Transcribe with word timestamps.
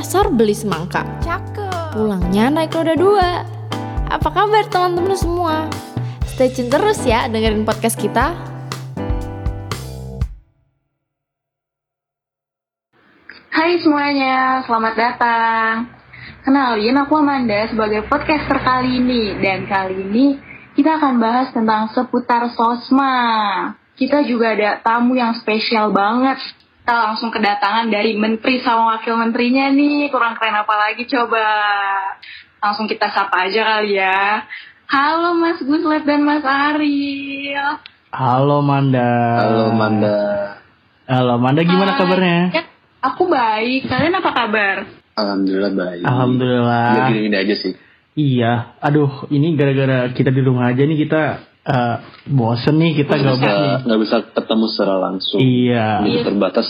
pasar 0.00 0.32
beli 0.32 0.56
semangka. 0.56 1.04
Cakep. 1.20 1.92
Pulangnya 1.92 2.48
naik 2.48 2.72
roda 2.72 2.96
dua. 2.96 3.44
Apa 4.08 4.32
kabar 4.32 4.64
teman-teman 4.72 5.12
semua? 5.12 5.68
Stay 6.24 6.48
tune 6.48 6.72
terus 6.72 7.04
ya 7.04 7.28
dengerin 7.28 7.68
podcast 7.68 8.00
kita. 8.00 8.32
Hai 13.52 13.76
semuanya, 13.84 14.64
selamat 14.64 14.94
datang. 14.96 15.92
Kenalin 16.48 16.96
aku 16.96 17.20
Amanda 17.20 17.68
sebagai 17.68 18.08
podcaster 18.08 18.56
kali 18.56 19.04
ini 19.04 19.36
dan 19.36 19.68
kali 19.68 20.00
ini 20.00 20.26
kita 20.80 20.96
akan 20.96 21.20
bahas 21.20 21.52
tentang 21.52 21.92
seputar 21.92 22.48
sosma. 22.56 23.12
Kita 24.00 24.24
juga 24.24 24.56
ada 24.56 24.80
tamu 24.80 25.12
yang 25.12 25.36
spesial 25.36 25.92
banget. 25.92 26.40
Kita 26.80 26.96
langsung 26.96 27.28
kedatangan 27.28 27.92
dari 27.92 28.16
menteri 28.16 28.56
sama 28.64 28.96
wakil 28.96 29.20
menterinya 29.20 29.68
nih. 29.68 30.08
Kurang 30.08 30.34
keren 30.40 30.56
apa 30.56 30.74
lagi 30.74 31.04
coba. 31.04 31.44
Langsung 32.64 32.88
kita 32.88 33.12
sapa 33.12 33.46
aja 33.46 33.76
kali 33.76 34.00
ya. 34.00 34.48
Halo 34.88 35.36
Mas 35.36 35.60
Guslet 35.60 36.02
dan 36.08 36.24
Mas 36.24 36.42
Ariel. 36.42 37.78
Halo 38.10 38.64
Manda. 38.64 39.12
Halo 39.44 39.70
Manda. 39.76 40.18
Halo 41.04 41.36
Manda, 41.38 41.60
gimana 41.62 41.94
Hai. 41.94 41.98
kabarnya? 42.00 42.40
Ya, 42.50 42.62
aku 43.04 43.22
baik. 43.28 43.86
Kalian 43.86 44.18
apa 44.18 44.30
kabar? 44.34 44.76
Alhamdulillah 45.14 45.72
baik. 45.76 46.02
Alhamdulillah. 46.02 46.86
Ya 46.96 47.00
gini-gini 47.12 47.36
aja 47.38 47.54
sih. 47.54 47.72
Iya. 48.18 48.74
Aduh, 48.82 49.30
ini 49.30 49.54
gara-gara 49.54 50.10
kita 50.10 50.32
di 50.32 50.42
rumah 50.42 50.72
aja 50.72 50.82
nih 50.82 51.06
kita 51.06 51.49
eh, 51.62 51.96
bosen 52.26 52.76
nih 52.76 52.92
kita 52.96 53.14
Nggak 53.14 53.36
bisa, 53.36 53.52
nggak 53.84 54.00
bisa 54.00 54.16
ketemu 54.30 54.64
secara 54.66 54.96
langsung. 54.96 55.38
Iya. 55.38 55.86
Jadi 56.02 56.10
Iya. 56.12 56.24
terbatas, 56.24 56.68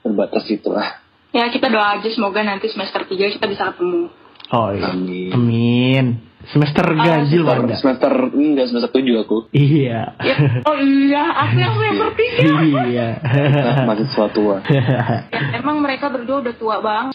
terbatas 0.00 0.44
itulah. 0.46 0.88
Ya 1.32 1.48
kita 1.48 1.66
doa 1.66 1.96
aja 1.96 2.08
semoga 2.08 2.40
nanti 2.40 2.68
semester 2.68 3.02
3 3.02 3.32
kita 3.32 3.46
bisa 3.46 3.72
ketemu. 3.72 4.12
Oh 4.50 4.68
iya. 4.68 4.92
Amin. 4.92 5.30
Amin. 5.32 6.06
Semester 6.42 6.82
ganjil 6.92 7.46
Semester, 7.46 7.62
Manda. 7.62 7.76
semester 7.78 8.12
enggak 8.34 8.66
semester 8.66 8.90
tujuh 8.90 9.14
aku. 9.16 9.46
Iya. 9.50 10.18
Ya, 10.18 10.36
oh 10.66 10.76
iya, 10.76 11.22
aku 11.38 11.54
yang 11.56 11.72
semester 11.72 12.10
3. 12.12 12.90
iya. 12.90 13.08
Nah, 13.22 13.86
mahasiswa 13.86 14.26
tua. 14.28 14.56
Ya, 14.68 15.30
emang 15.54 15.78
mereka 15.78 16.10
berdua 16.10 16.42
udah 16.42 16.54
tua 16.54 16.76
banget. 16.82 17.14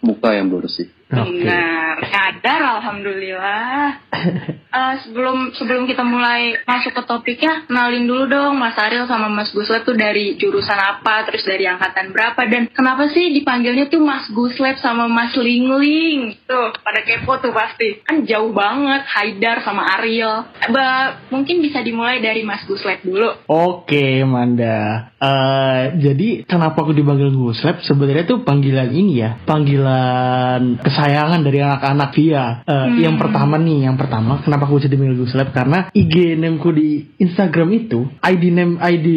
Muka 0.00 0.36
yang 0.36 0.52
bersih. 0.52 0.92
Oke. 1.10 1.42
Benar, 1.42 1.96
nyadar 2.06 2.60
alhamdulillah. 2.78 3.84
Eh, 4.70 4.94
sebelum 5.02 5.50
sebelum 5.58 5.82
kita 5.82 6.06
mulai 6.06 6.54
masuk 6.62 6.94
ke 6.94 7.02
topiknya, 7.02 7.66
kenalin 7.66 8.06
dulu 8.06 8.30
dong 8.30 8.54
Mas 8.54 8.78
Ariel 8.78 9.10
sama 9.10 9.26
Mas 9.26 9.50
Guslet 9.50 9.82
tuh 9.82 9.98
dari 9.98 10.38
jurusan 10.38 10.78
apa, 10.78 11.26
terus 11.26 11.42
dari 11.42 11.66
angkatan 11.66 12.14
berapa, 12.14 12.38
dan 12.46 12.70
kenapa 12.70 13.10
sih 13.10 13.34
dipanggilnya 13.34 13.90
tuh 13.90 13.98
Mas 13.98 14.30
Guslet 14.30 14.78
sama 14.78 15.10
Mas 15.10 15.34
Lingling? 15.34 16.38
Tuh, 16.46 16.70
pada 16.86 17.02
kepo 17.02 17.42
tuh 17.42 17.50
pasti. 17.50 17.98
Kan 18.06 18.22
jauh 18.22 18.54
banget, 18.54 19.02
Haidar 19.10 19.58
sama 19.66 19.90
Ariel. 19.98 20.46
Ba, 20.70 21.18
mungkin 21.34 21.58
bisa 21.66 21.82
dimulai 21.82 22.22
dari 22.22 22.46
Mas 22.46 22.62
Guslet 22.62 23.02
dulu. 23.02 23.42
Oke, 23.50 24.22
Manda. 24.22 25.10
Eh, 25.18 25.82
jadi 25.98 26.46
kenapa 26.46 26.86
aku 26.86 26.94
dipanggil 26.94 27.34
Guslep? 27.34 27.82
Sebenarnya 27.82 28.22
tuh 28.22 28.46
panggilan 28.46 28.94
ini 28.94 29.18
ya, 29.18 29.34
panggilan 29.50 30.78
kesayangan 31.00 31.40
dari 31.40 31.58
anak-anak 31.64 32.10
dia. 32.12 32.44
Eh, 32.68 32.76
Hmm. 32.80 32.98
Yang 33.00 33.16
pertama 33.24 33.56
nih, 33.56 33.88
yang 33.88 33.96
pertama, 33.96 34.44
kenapa 34.44 34.68
aku 34.68 34.84
jadi 34.84 34.92
dipanggil 34.92 35.24
Guslep? 35.24 35.48
Karena 35.56 35.88
IG 35.96 36.36
nameku 36.36 36.68
di 36.76 37.16
Instagram 37.16 37.68
itu, 37.72 38.04
ID 38.20 38.44
name 38.52 38.76
ID 38.76 39.08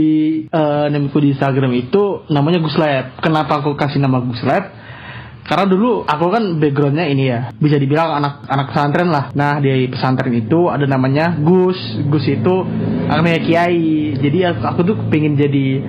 eh, 0.47 0.85
nameku 0.87 1.19
di 1.19 1.35
Instagram 1.35 1.75
itu 1.75 2.23
namanya 2.31 2.63
Guslep. 2.63 3.19
Kenapa 3.19 3.59
aku 3.59 3.75
kasih 3.75 3.99
nama 3.99 4.23
Guslep? 4.23 4.63
Karena 5.43 5.67
dulu 5.67 6.07
aku 6.07 6.31
kan 6.31 6.55
backgroundnya 6.55 7.03
ini 7.03 7.27
ya 7.27 7.51
bisa 7.59 7.75
dibilang 7.75 8.15
anak 8.15 8.47
anak 8.47 8.71
pesantren 8.71 9.11
lah. 9.11 9.27
Nah 9.35 9.59
di 9.59 9.91
pesantren 9.91 10.31
itu 10.31 10.71
ada 10.71 10.87
namanya 10.87 11.35
Gus. 11.35 11.75
Gus 12.07 12.23
itu 12.31 12.63
anaknya 13.11 13.43
Kiai. 13.43 14.15
Jadi 14.23 14.39
aku, 14.47 14.61
aku 14.63 14.79
tuh 14.87 14.95
pengen 15.11 15.35
jadi 15.35 15.83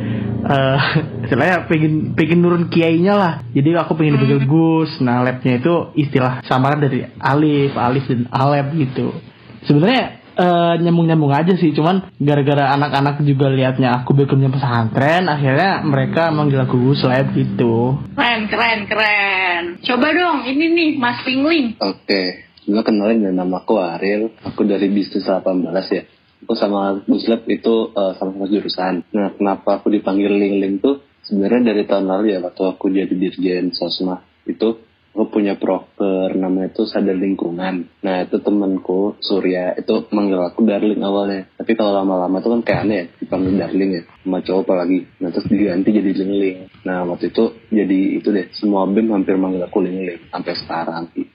eh 0.44 0.78
istilahnya 1.24 1.64
pengen 1.64 2.12
pengen 2.12 2.38
nurun 2.44 2.68
kiainya 2.68 3.14
lah. 3.16 3.32
Jadi 3.56 3.72
aku 3.76 3.96
pengen 3.96 4.20
dipanggil 4.20 4.44
Gus. 4.44 5.00
Nah 5.00 5.24
labnya 5.24 5.60
itu 5.60 5.74
istilah 5.96 6.44
samaran 6.44 6.84
dari 6.84 7.08
Alif, 7.18 7.72
Alif 7.74 8.04
dan 8.08 8.28
Alep 8.28 8.76
gitu. 8.76 9.16
Sebenarnya 9.64 10.20
eh, 10.36 10.74
nyambung-nyambung 10.84 11.32
aja 11.32 11.54
sih, 11.56 11.72
cuman 11.72 12.12
gara-gara 12.20 12.74
anak-anak 12.74 13.22
juga 13.24 13.48
liatnya 13.48 14.02
aku 14.02 14.12
backgroundnya 14.12 14.52
pesantren, 14.52 15.30
akhirnya 15.30 15.80
mereka 15.86 16.28
manggil 16.34 16.60
aku 16.66 16.92
Gus 16.92 17.06
Lab 17.06 17.32
gitu. 17.32 17.96
Keren, 18.12 18.40
keren, 18.50 18.80
keren. 18.90 19.64
Coba 19.80 20.06
dong, 20.12 20.44
ini 20.44 20.64
nih 20.74 20.90
Mas 21.00 21.22
Lingling. 21.24 21.80
Oke. 21.80 22.44
Gue 22.64 22.80
kenalin 22.80 23.20
dengan 23.20 23.44
nama 23.44 23.60
aku 23.60 23.76
Ariel. 23.76 24.32
Aku 24.40 24.64
dari 24.64 24.88
bisnis 24.88 25.28
18 25.28 25.68
ya. 25.92 26.02
Aku 26.44 26.54
sama 26.54 27.00
Guslep 27.08 27.48
itu 27.48 27.90
eh, 27.96 28.12
sama-sama 28.20 28.46
jurusan. 28.46 29.02
Nah, 29.16 29.32
kenapa 29.32 29.80
aku 29.80 29.88
dipanggil 29.88 30.30
Ling 30.30 30.60
Ling 30.60 30.74
tuh 30.84 31.00
sebenarnya 31.24 31.72
dari 31.72 31.82
tahun 31.88 32.04
lalu 32.04 32.24
ya 32.36 32.38
waktu 32.44 32.62
aku 32.68 32.92
jadi 32.92 33.10
dirjen 33.10 33.72
sosma 33.72 34.20
itu 34.44 34.76
aku 35.14 35.40
punya 35.40 35.54
proker 35.54 36.34
namanya 36.34 36.74
itu 36.74 36.84
sadar 36.84 37.14
lingkungan. 37.14 37.86
Nah 38.02 38.16
itu 38.26 38.42
temanku 38.42 39.14
Surya 39.22 39.78
itu 39.78 40.10
manggil 40.10 40.42
aku 40.42 40.66
Darling 40.66 41.00
awalnya. 41.00 41.46
Tapi 41.54 41.72
kalau 41.78 41.94
lama-lama 41.94 42.42
tuh 42.42 42.58
kan 42.58 42.62
kayak 42.66 42.80
aneh 42.84 42.96
ya 42.98 43.04
dipanggil 43.22 43.54
Darling 43.54 43.90
ya 43.94 44.02
sama 44.26 44.38
cowok 44.42 44.62
apalagi. 44.66 44.98
Nah 45.22 45.28
terus 45.30 45.46
diganti 45.46 45.88
jadi 45.94 46.10
Ling 46.12 46.32
Ling. 46.34 46.58
Nah 46.82 47.06
waktu 47.06 47.30
itu 47.30 47.44
jadi 47.70 48.00
itu 48.18 48.28
deh 48.34 48.46
semua 48.58 48.84
bem 48.90 49.06
hampir 49.14 49.38
manggil 49.38 49.62
aku 49.64 49.78
Ling 49.80 50.02
Ling 50.02 50.20
sampai 50.28 50.52
sekarang 50.58 51.02
gitu. 51.14 51.30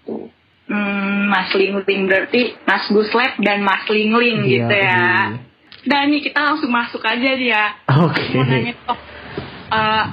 Hmm, 0.69 1.33
Mas 1.33 1.49
Lingling 1.51 2.05
berarti 2.05 2.53
Mas 2.61 2.85
Guslep 2.93 3.41
dan 3.41 3.65
Mas 3.65 3.89
Lingling 3.89 4.45
Iya, 4.45 4.49
gitu 4.53 4.75
ya. 4.77 4.85
iya. 4.85 5.17
Dan 5.79 6.13
nih 6.13 6.21
kita 6.21 6.39
langsung 6.45 6.69
masuk 6.69 7.01
aja 7.01 7.31
dia. 7.33 7.49
ya. 7.49 7.65
Oke. 8.05 8.37
Mau 8.37 8.45
nanya 8.45 8.77
oh, 8.85 8.99
uh, 9.73 10.05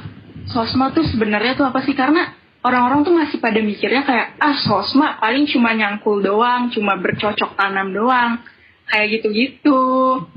sosma 0.48 0.96
tuh 0.96 1.04
sebenarnya 1.04 1.52
tuh 1.54 1.68
apa 1.68 1.84
sih? 1.84 1.92
Karena 1.92 2.32
orang-orang 2.64 3.04
tuh 3.04 3.12
masih 3.12 3.36
pada 3.36 3.60
mikirnya 3.60 4.00
kayak 4.02 4.40
ah 4.40 4.56
sosma 4.56 5.20
paling 5.20 5.44
cuma 5.44 5.76
nyangkul 5.76 6.24
doang, 6.24 6.72
cuma 6.72 6.96
bercocok 6.96 7.52
tanam 7.52 7.92
doang, 7.92 8.40
kayak 8.88 9.20
gitu-gitu. 9.20 9.76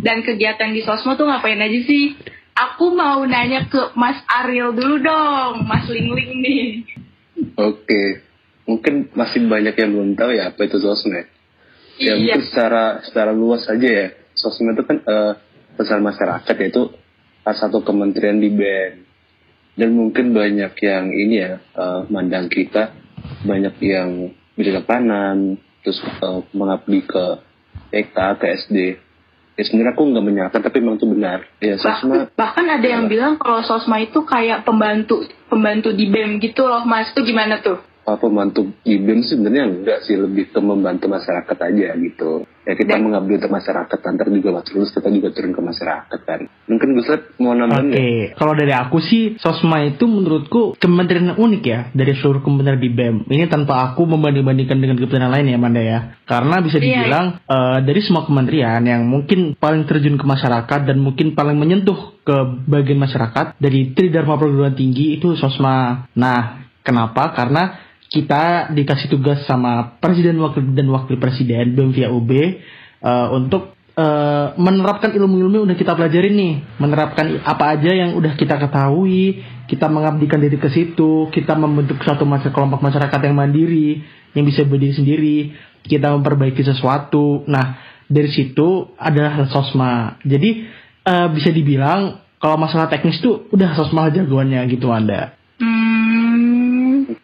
Dan 0.01 0.19
kegiatan 0.19 0.75
di 0.75 0.83
sosma 0.83 1.15
tuh 1.15 1.31
ngapain 1.31 1.63
aja 1.63 1.79
sih? 1.87 2.17
Aku 2.59 2.91
mau 2.91 3.23
nanya 3.23 3.71
ke 3.71 3.95
Mas 3.95 4.19
Ariel 4.27 4.75
dulu 4.75 4.99
dong, 4.99 5.63
Mas 5.63 5.87
Lingling 5.87 6.43
nih. 6.43 6.67
Oke, 7.55 8.19
mungkin 8.69 9.09
masih 9.17 9.49
banyak 9.49 9.73
yang 9.73 9.89
belum 9.97 10.11
tahu 10.13 10.29
ya 10.37 10.53
apa 10.53 10.61
itu 10.61 10.77
sosmed. 10.77 11.25
Ya 11.97 12.13
Iya. 12.13 12.13
mungkin 12.21 12.41
secara 12.45 13.01
secara 13.01 13.31
luas 13.33 13.65
aja 13.65 13.89
ya. 13.89 14.07
Sosmed 14.37 14.77
itu 14.77 14.85
kan 14.85 14.97
eh, 15.01 15.33
pesan 15.73 16.05
masyarakat 16.05 16.53
yaitu 16.61 16.93
salah 17.41 17.57
satu 17.57 17.81
kementerian 17.81 18.37
di 18.37 18.53
BEM. 18.53 19.09
Dan 19.73 19.95
mungkin 19.97 20.37
banyak 20.37 20.77
yang 20.85 21.09
ini 21.09 21.35
ya 21.41 21.57
eh, 21.57 22.01
mandang 22.13 22.45
kita 22.45 22.93
banyak 23.41 23.75
yang 23.81 24.37
bidang 24.53 24.85
kanan 24.85 25.57
terus 25.81 25.97
eh, 26.05 26.41
mengabdi 26.53 27.01
ke 27.09 27.25
TK 27.89 28.17
ke 28.37 28.45
SD. 28.69 28.77
Ya 29.59 29.67
sebenarnya 29.67 29.91
aku 29.91 30.07
nggak 30.07 30.23
menyalahkan 30.23 30.61
tapi 30.61 30.77
memang 30.79 31.01
itu 31.01 31.07
benar. 31.09 31.43
Ya 31.59 31.75
sosmed 31.75 32.31
Bahkan, 32.31 32.37
bahkan 32.37 32.65
ada 32.69 32.87
yang 32.87 33.09
bilang 33.09 33.35
kalau 33.41 33.65
sosma 33.65 33.97
itu 33.99 34.23
kayak 34.23 34.63
pembantu 34.63 35.25
pembantu 35.49 35.89
di 35.91 36.05
BEM 36.07 36.37
gitu 36.39 36.63
loh 36.69 36.85
mas 36.85 37.09
itu 37.11 37.25
gimana 37.25 37.59
tuh? 37.59 37.88
Apa 38.15 38.25
pembantu 38.25 38.73
IBM 38.81 39.21
sebenarnya 39.21 39.63
enggak 39.69 39.99
sih 40.05 40.15
lebih 40.15 40.49
ke 40.49 40.59
membantu 40.61 41.05
masyarakat 41.05 41.57
aja 41.57 41.87
gitu 41.97 42.45
ya 42.63 42.73
kita 42.73 42.95
Dan- 42.95 43.09
mengabdi 43.09 43.41
untuk 43.41 43.51
masyarakat 43.51 43.97
nanti 43.99 44.29
juga 44.29 44.49
waktu 44.61 44.69
lulus 44.77 44.93
kita 44.93 45.09
juga 45.09 45.29
turun 45.33 45.51
ke 45.53 45.61
masyarakat 45.61 46.19
kan 46.25 46.39
mungkin 46.69 46.87
Guslet 46.93 47.21
mau 47.41 47.53
nambahin 47.57 47.89
Oke, 47.89 47.97
nggak? 47.97 48.27
kalau 48.37 48.53
dari 48.53 48.73
aku 48.73 48.97
sih 49.01 49.23
Sosma 49.41 49.81
itu 49.85 50.05
menurutku 50.05 50.77
kementerian 50.77 51.33
yang 51.33 51.39
unik 51.39 51.63
ya 51.65 51.79
dari 51.91 52.13
seluruh 52.13 52.41
kementerian 52.41 52.77
di 52.77 52.91
BEM. 52.91 53.15
Ini 53.25 53.49
tanpa 53.49 53.89
aku 53.89 54.05
membanding-bandingkan 54.05 54.77
dengan 54.77 54.95
kementerian 54.97 55.31
lain 55.33 55.47
ya, 55.49 55.57
Manda 55.57 55.81
ya. 55.81 55.99
Karena 56.23 56.61
bisa 56.61 56.77
Iya, 56.77 56.83
dibilang 57.01 57.25
eh, 57.41 57.77
dari 57.81 57.99
semua 58.05 58.23
kementerian 58.27 58.81
yang 58.85 59.01
mungkin 59.07 59.57
paling 59.57 59.89
terjun 59.89 60.19
ke 60.19 60.25
masyarakat 60.25 60.79
dan 60.85 60.97
mungkin 61.01 61.33
paling 61.33 61.57
menyentuh 61.57 62.21
ke 62.21 62.35
bagian 62.69 63.01
masyarakat 63.01 63.57
dari 63.57 63.91
Tridharma 63.97 64.37
perguruan 64.37 64.77
tinggi 64.77 65.17
itu 65.17 65.33
Sosma. 65.33 66.05
Nah, 66.13 66.69
kenapa? 66.85 67.33
Karena 67.33 67.88
kita 68.09 68.73
dikasih 68.73 69.07
tugas 69.13 69.45
sama 69.45 70.01
presiden 70.01 70.41
wakil 70.41 70.65
dan 70.73 70.89
wakil 70.89 71.21
presiden 71.21 71.77
BEM 71.77 71.93
via 71.93 72.09
UB 72.09 72.31
eh, 72.33 73.27
untuk 73.29 73.77
eh, 73.93 74.47
menerapkan 74.57 75.13
ilmu-ilmu 75.13 75.61
yang 75.61 75.65
udah 75.69 75.77
kita 75.77 75.93
pelajarin 75.93 76.33
nih, 76.33 76.53
menerapkan 76.81 77.37
apa 77.45 77.77
aja 77.77 77.93
yang 77.93 78.17
udah 78.17 78.33
kita 78.33 78.57
ketahui, 78.57 79.45
kita 79.69 79.85
mengabdikan 79.85 80.41
diri 80.41 80.57
ke 80.57 80.73
situ, 80.73 81.29
kita 81.29 81.53
membentuk 81.53 82.01
suatu 82.01 82.25
masyarakat 82.25 82.49
kelompok 82.49 82.81
masyarakat 82.81 83.19
yang 83.29 83.35
mandiri, 83.37 84.01
yang 84.33 84.45
bisa 84.49 84.65
berdiri 84.65 84.93
sendiri, 84.97 85.37
kita 85.85 86.09
memperbaiki 86.09 86.65
sesuatu. 86.65 87.45
Nah, 87.45 87.77
dari 88.09 88.33
situ 88.33 88.89
adalah 88.97 89.37
sosma. 89.53 90.17
Jadi 90.25 90.65
eh, 91.05 91.27
bisa 91.29 91.53
dibilang 91.53 92.25
kalau 92.41 92.57
masalah 92.57 92.89
teknis 92.89 93.21
tuh 93.21 93.45
udah 93.53 93.77
sosma 93.77 94.09
jagoannya 94.09 94.65
gitu 94.73 94.89
Anda. 94.89 95.38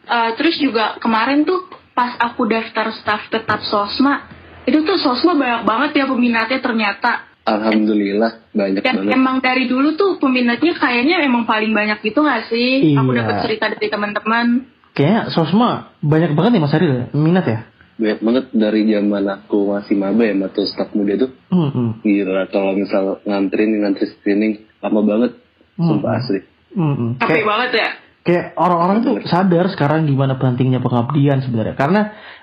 Eh, 0.06 0.32
terus 0.38 0.56
juga 0.58 0.96
kemarin 0.98 1.44
tuh 1.44 1.66
pas 1.92 2.14
aku 2.16 2.46
daftar 2.46 2.94
staff 2.94 3.26
tetap 3.28 3.66
Sosma, 3.66 4.30
itu 4.64 4.86
tuh 4.86 4.98
Sosma 4.98 5.34
banyak 5.34 5.62
banget 5.64 5.92
ya 5.98 6.06
peminatnya 6.06 6.60
ternyata. 6.62 7.12
Alhamdulillah 7.46 8.50
banyak 8.52 8.82
Dan 8.82 8.94
banget. 9.02 9.14
emang 9.14 9.38
dari 9.38 9.66
dulu 9.66 9.94
tuh 9.94 10.18
peminatnya 10.18 10.74
kayaknya 10.74 11.22
emang 11.22 11.46
paling 11.46 11.70
banyak 11.72 12.02
gitu 12.02 12.22
gak 12.22 12.50
sih? 12.50 12.94
Aku 12.94 13.14
Iya. 13.14 13.22
dapat 13.22 13.36
cerita 13.46 13.66
dari 13.70 13.88
teman-teman. 13.88 14.46
Kayaknya 14.94 15.22
sosma 15.30 15.70
banyak 16.00 16.34
banget 16.34 16.52
nih 16.54 16.62
Mas 16.62 16.74
Aril 16.74 16.94
minat 17.14 17.46
ya. 17.46 17.60
Banyak 17.96 18.20
banget 18.20 18.46
dari 18.52 18.82
zaman 18.86 19.24
aku 19.26 19.58
masih 19.72 19.96
maba 19.96 20.22
ya, 20.22 20.34
atau 20.36 20.64
staff 20.66 20.90
muda 20.92 21.14
tuh. 21.16 21.32
Hmm, 21.48 21.70
hmm. 21.72 21.90
Gila, 22.02 22.44
kalau 22.50 22.76
misal 22.76 23.24
nganterin, 23.24 23.72
ngantri 23.80 24.06
screening, 24.12 24.54
lama 24.82 25.00
banget. 25.02 25.32
Hmm. 25.78 25.88
Sumpah 25.96 26.12
asli. 26.18 26.40
Hmm, 26.76 26.94
hmm. 26.94 27.12
Capek 27.24 27.46
banget 27.46 27.72
ya. 27.78 27.90
Kayak 28.26 28.58
orang-orang 28.58 28.98
tuh 29.06 29.16
sadar 29.30 29.70
sekarang 29.70 30.10
gimana 30.10 30.42
pentingnya 30.42 30.82
pengabdian 30.82 31.46
sebenarnya. 31.46 31.78
Karena 31.78 32.02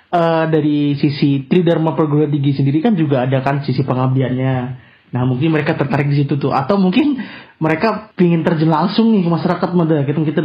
eh, 0.08 0.44
dari 0.46 0.94
sisi 0.94 1.44
Tridharma 1.50 1.98
Perguruan 1.98 2.30
Tinggi 2.30 2.54
sendiri 2.54 2.78
kan 2.78 2.94
juga 2.94 3.26
ada 3.26 3.42
kan 3.42 3.66
sisi 3.66 3.82
pengabdiannya. 3.82 4.54
Nah 5.12 5.28
mungkin 5.28 5.52
mereka 5.52 5.76
tertarik 5.76 6.08
di 6.08 6.24
situ 6.24 6.40
tuh, 6.40 6.56
atau 6.56 6.80
mungkin 6.80 7.20
mereka 7.62 8.10
pingin 8.18 8.42
terjun 8.42 8.74
langsung 8.74 9.14
nih 9.14 9.22
ke 9.22 9.30
masyarakat 9.30 9.70
muda. 9.70 10.02
Kita 10.02 10.18
kita 10.18 10.40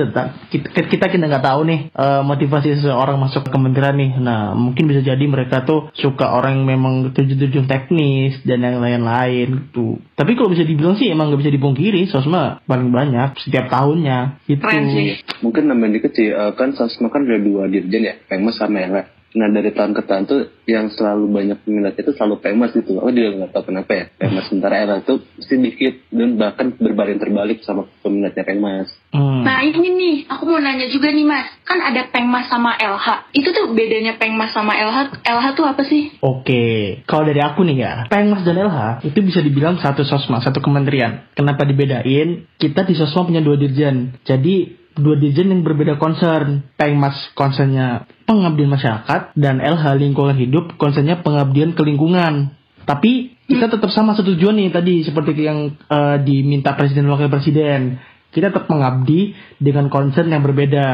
kita 0.53 0.79
kita 0.85 1.05
kita 1.09 1.25
nggak 1.25 1.45
tahu 1.49 1.65
nih 1.65 1.79
eh, 1.89 2.21
motivasi 2.21 2.77
seseorang 2.77 3.17
masuk 3.17 3.47
ke 3.47 3.49
kementerian 3.49 3.97
nih. 3.97 4.11
Nah 4.21 4.53
mungkin 4.53 4.85
bisa 4.85 5.01
jadi 5.01 5.25
mereka 5.25 5.65
tuh 5.65 5.89
suka 5.97 6.29
orang 6.29 6.61
yang 6.61 6.77
memang 6.77 6.93
terjun-terjun 7.17 7.65
teknis 7.65 8.37
dan 8.45 8.61
yang 8.61 8.77
lain-lain 8.77 9.71
gitu. 9.71 9.97
Tapi 10.13 10.37
kalau 10.37 10.53
bisa 10.53 10.61
dibilang 10.61 10.93
sih 10.93 11.09
emang 11.09 11.33
nggak 11.33 11.41
bisa 11.41 11.53
dipungkiri, 11.57 12.05
sosma 12.05 12.61
paling 12.69 12.93
banyak 12.93 13.33
setiap 13.41 13.71
tahunnya 13.73 14.45
gitu. 14.45 14.61
Sih. 14.67 15.17
Mungkin 15.41 15.69
nambahin 15.69 15.97
dikit 15.97 16.13
sih, 16.13 16.29
eh, 16.29 16.51
kan 16.53 16.73
Sosma 16.77 17.09
kan 17.09 17.25
ada 17.25 17.41
dua 17.41 17.65
dirjen 17.65 18.05
ya, 18.05 18.13
Pengmas 18.29 18.57
sama 18.61 18.81
Ela. 18.81 19.16
Nah 19.37 19.53
dari 19.53 19.69
tahun 19.69 19.93
ke 19.93 20.01
tahun 20.09 20.23
tuh 20.25 20.41
yang 20.65 20.89
selalu 20.89 21.29
banyak 21.29 21.57
peminatnya 21.61 22.01
itu 22.01 22.13
selalu 22.17 22.41
Pengmas 22.41 22.73
gitu. 22.73 22.97
Aku 22.97 23.13
juga 23.13 23.29
nggak 23.37 23.51
tahu 23.53 23.63
kenapa 23.69 23.91
ya. 23.93 24.05
Pengmas 24.17 24.49
sementara 24.49 24.81
Ela 24.81 25.05
tuh 25.05 25.21
mesti 25.37 25.55
dikit 25.61 25.93
dan 26.09 26.41
bahkan 26.41 26.73
berbanding 26.73 27.21
terbalik 27.21 27.61
sama 27.61 27.85
peminatnya 28.01 28.41
Pengmas. 28.41 28.89
Hmm. 29.13 29.45
Nah 29.45 29.61
ini 29.61 29.89
nih, 29.93 30.15
aku 30.25 30.49
mau 30.49 30.57
nanya 30.57 30.89
juga 30.89 31.13
nih 31.13 31.23
mas, 31.23 31.45
kan 31.61 31.77
ada 31.85 32.09
Pengmas 32.09 32.49
sama 32.49 32.73
LH. 32.81 33.31
Itu 33.37 33.53
tuh 33.53 33.77
bedanya 33.77 34.17
Pengmas 34.17 34.57
sama 34.57 34.73
LH, 34.73 35.21
LH 35.21 35.45
tuh 35.53 35.65
apa 35.69 35.85
sih? 35.85 36.17
Oke, 36.19 37.05
kalau 37.05 37.29
dari 37.29 37.39
aku 37.39 37.61
nih 37.61 37.77
ya, 37.77 37.93
Pengmas 38.09 38.41
dan 38.41 38.57
LH 38.57 39.05
itu 39.05 39.21
bisa 39.21 39.39
dibilang 39.45 39.77
satu 39.77 40.01
sosma, 40.01 40.41
satu 40.41 40.59
kementerian. 40.59 41.29
Kenapa 41.37 41.61
dibedain? 41.61 42.49
Kita 42.57 42.81
di 42.83 42.97
sosma 42.97 43.29
punya 43.29 43.45
dua 43.45 43.55
dirjen. 43.55 44.17
Jadi 44.25 44.86
dua 44.99 45.15
dirjen 45.17 45.53
yang 45.53 45.61
berbeda 45.61 46.01
concern. 46.01 46.65
Pengmas 46.75 47.15
concernnya 47.38 48.05
pengabdian 48.27 48.69
masyarakat 48.69 49.33
dan 49.38 49.63
LH 49.63 49.97
lingkungan 49.97 50.35
hidup 50.35 50.75
concernnya 50.75 51.21
pengabdian 51.21 51.73
ke 51.77 51.81
lingkungan. 51.85 52.53
Tapi 52.88 53.35
kita 53.47 53.67
tetap 53.67 53.91
sama 53.91 54.15
satu 54.15 54.35
tujuan 54.35 54.55
nih 54.59 54.71
tadi 54.71 55.03
seperti 55.03 55.31
yang 55.44 55.75
eh, 55.75 56.17
diminta 56.23 56.75
presiden 56.75 57.07
wakil 57.07 57.31
presiden. 57.31 57.99
Kita 58.31 58.51
tetap 58.51 58.67
mengabdi 58.67 59.33
dengan 59.59 59.88
concern 59.88 60.27
yang 60.31 60.44
berbeda. 60.44 60.88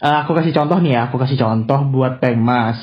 Eh, 0.00 0.16
aku 0.24 0.36
kasih 0.36 0.52
contoh 0.52 0.76
nih 0.80 0.92
ya, 0.96 1.00
aku 1.08 1.16
kasih 1.16 1.40
contoh 1.40 1.88
buat 1.88 2.20
Pengmas. 2.20 2.76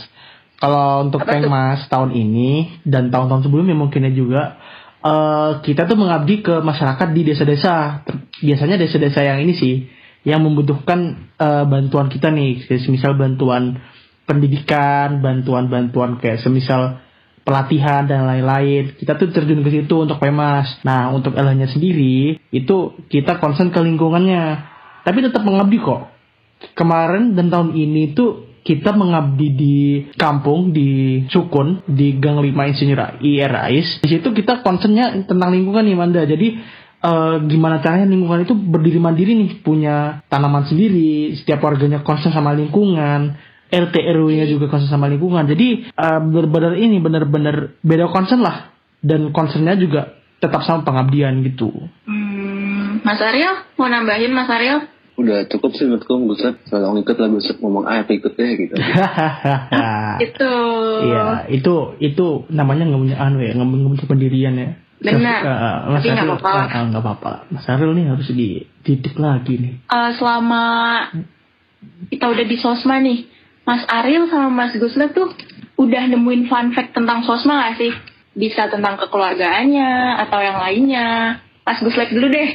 Kalau 0.57 1.03
untuk 1.05 1.25
Apa? 1.25 1.37
Pengmas 1.37 1.85
tahun 1.91 2.15
ini 2.15 2.81
dan 2.87 3.11
tahun-tahun 3.11 3.49
sebelumnya 3.49 3.75
mungkinnya 3.75 4.13
juga 4.15 4.57
eh 5.03 5.51
kita 5.59 5.83
tuh 5.83 5.99
mengabdi 5.99 6.39
ke 6.39 6.63
masyarakat 6.63 7.07
di 7.11 7.21
desa-desa. 7.27 8.07
Biasanya 8.39 8.79
desa-desa 8.79 9.19
yang 9.19 9.43
ini 9.43 9.53
sih 9.57 9.75
yang 10.23 10.43
membutuhkan 10.43 11.31
eh, 11.35 11.65
bantuan 11.67 12.07
kita 12.07 12.31
nih, 12.31 12.67
semisal 12.83 13.15
bantuan 13.15 13.79
pendidikan, 14.23 15.19
bantuan-bantuan 15.19 16.19
kayak 16.19 16.39
semisal 16.39 17.03
pelatihan 17.43 18.07
dan 18.07 18.23
lain-lain. 18.23 18.95
Kita 18.95 19.19
tuh 19.19 19.29
terjun 19.35 19.61
ke 19.61 19.69
situ 19.69 19.95
untuk 19.99 20.17
Pengmas. 20.17 20.79
Nah, 20.87 21.11
untuk 21.11 21.35
LH-nya 21.35 21.67
sendiri 21.71 22.39
itu 22.55 22.77
kita 23.11 23.37
concern 23.43 23.69
ke 23.69 23.79
lingkungannya. 23.83 24.71
Tapi 25.03 25.19
tetap 25.19 25.43
mengabdi 25.43 25.83
kok 25.83 26.13
kemarin 26.71 27.35
dan 27.35 27.51
tahun 27.51 27.75
ini 27.75 28.15
tuh 28.15 28.55
kita 28.63 28.95
mengabdi 28.95 29.47
di 29.51 29.77
kampung 30.15 30.71
di 30.71 31.19
Sukun 31.27 31.83
di 31.83 32.15
Gang 32.15 32.39
5 32.39 32.47
Insinyur 32.47 33.19
IRAIS. 33.19 33.99
Di 33.99 34.07
situ 34.07 34.31
kita 34.31 34.63
concernnya 34.63 35.11
tentang 35.27 35.51
lingkungan 35.51 35.83
nih 35.83 35.99
Manda. 35.99 36.23
Jadi 36.23 36.63
eh, 37.03 37.35
gimana 37.51 37.83
caranya 37.83 38.07
lingkungan 38.07 38.47
itu 38.47 38.55
berdiri 38.55 38.99
mandiri 39.03 39.35
nih, 39.35 39.51
punya 39.59 40.23
tanaman 40.31 40.63
sendiri, 40.65 41.35
setiap 41.35 41.59
warganya 41.59 42.01
concern 42.01 42.31
sama 42.31 42.55
lingkungan. 42.55 43.51
RT 43.73 43.95
RW-nya 43.97 44.45
juga 44.45 44.69
concern 44.69 44.89
sama 44.89 45.09
lingkungan. 45.11 45.43
Jadi 45.49 45.91
eh, 45.91 46.19
benar-benar 46.23 46.79
ini 46.79 46.97
benar-benar 47.03 47.77
beda 47.81 48.07
concern 48.07 48.41
lah 48.45 48.71
dan 49.03 49.33
concernnya 49.35 49.75
juga 49.75 50.23
tetap 50.43 50.63
sama 50.67 50.83
pengabdian 50.83 51.39
gitu. 51.47 51.71
Hmm, 52.03 52.99
Mas 53.03 53.19
Ariel, 53.23 53.63
mau 53.79 53.87
nambahin 53.87 54.31
Mas 54.35 54.51
Ariel? 54.51 54.91
Udah 55.13 55.45
cukup 55.45 55.77
sih 55.77 55.85
menurutku 55.85 56.17
Gusep. 56.25 56.67
Kalau 56.67 56.97
ngikut 56.97 57.15
lah 57.15 57.29
Gusep 57.29 57.57
ngomong 57.61 57.85
A, 57.85 58.01
aku 58.01 58.17
ikut 58.17 58.33
deh 58.33 58.51
gitu. 58.57 58.73
Itu. 60.25 60.53
Iya, 61.03 61.49
itu 61.49 61.75
itu 61.99 62.25
namanya 62.53 62.85
nggak 62.85 63.01
punya 63.01 63.17
anu 63.17 63.41
ya, 63.41 63.53
nggak 63.57 63.65
nggak 63.65 63.91
punya 63.93 64.07
pendirian 64.09 64.53
ya. 64.55 64.69
Benar. 65.05 65.39
Eh, 65.41 65.51
Mas 65.85 65.99
Tapi 65.99 66.07
nggak 66.07 66.15
Ariel- 66.17 66.31
apa-apa 66.31 66.49
lah. 66.49 66.63
eh, 66.63 66.73
eh, 66.73 66.83
nggak 66.87 67.03
apa-apa. 67.03 67.31
Mas 67.49 67.65
Ariel 67.67 67.91
nih 67.91 68.05
harus 68.07 68.27
dididik 68.29 69.15
lagi 69.17 69.53
nih. 69.57 69.73
Eh, 69.85 70.11
selama 70.15 70.63
kita 72.07 72.25
udah 72.25 72.45
di 72.45 72.55
Sosma 72.55 72.95
nih, 72.97 73.27
Mas 73.61 73.83
Ariel 73.85 74.27
sama 74.27 74.47
Mas 74.49 74.73
Guslet 74.73 75.11
tuh 75.11 75.31
udah 75.75 76.03
nemuin 76.05 76.47
fun 76.47 76.71
fact 76.71 76.93
tentang 76.93 77.21
Sosma 77.21 77.67
gak 77.67 77.77
sih? 77.77 77.91
Bisa 78.33 78.65
tentang 78.65 78.95
kekeluargaannya 78.97 79.91
atau 80.19 80.39
yang 80.39 80.57
lainnya. 80.57 81.07
Mas 81.61 81.79
Guslet 81.79 82.09
dulu 82.09 82.27
deh. 82.27 82.49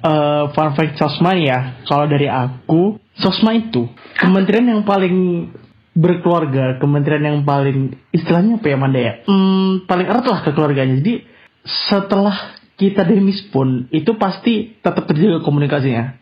Eh, 0.00 0.44
fun 0.48 0.70
fact 0.72 0.96
Sosma 0.96 1.34
ya, 1.34 1.82
kalau 1.84 2.06
dari 2.06 2.24
aku, 2.24 2.96
Sosma 3.14 3.52
itu 3.52 3.84
kementerian 4.16 4.70
yang 4.70 4.82
paling 4.82 5.50
berkeluarga, 5.92 6.78
kementerian 6.78 7.20
yang 7.26 7.40
paling 7.42 7.98
istilahnya 8.08 8.56
apa 8.56 8.66
ya 8.66 8.76
Manda 8.76 8.96
ya? 8.98 9.12
Hmm, 9.22 9.84
paling 9.84 10.06
erat 10.06 10.24
lah 10.24 10.40
ke 10.40 10.50
keluarganya. 10.50 10.96
Jadi 10.96 11.26
setelah 11.64 12.56
kita 12.80 13.04
demis 13.04 13.44
pun 13.52 13.88
itu 13.92 14.16
pasti 14.16 14.78
tetap 14.80 15.04
terjaga 15.04 15.44
komunikasinya. 15.44 16.19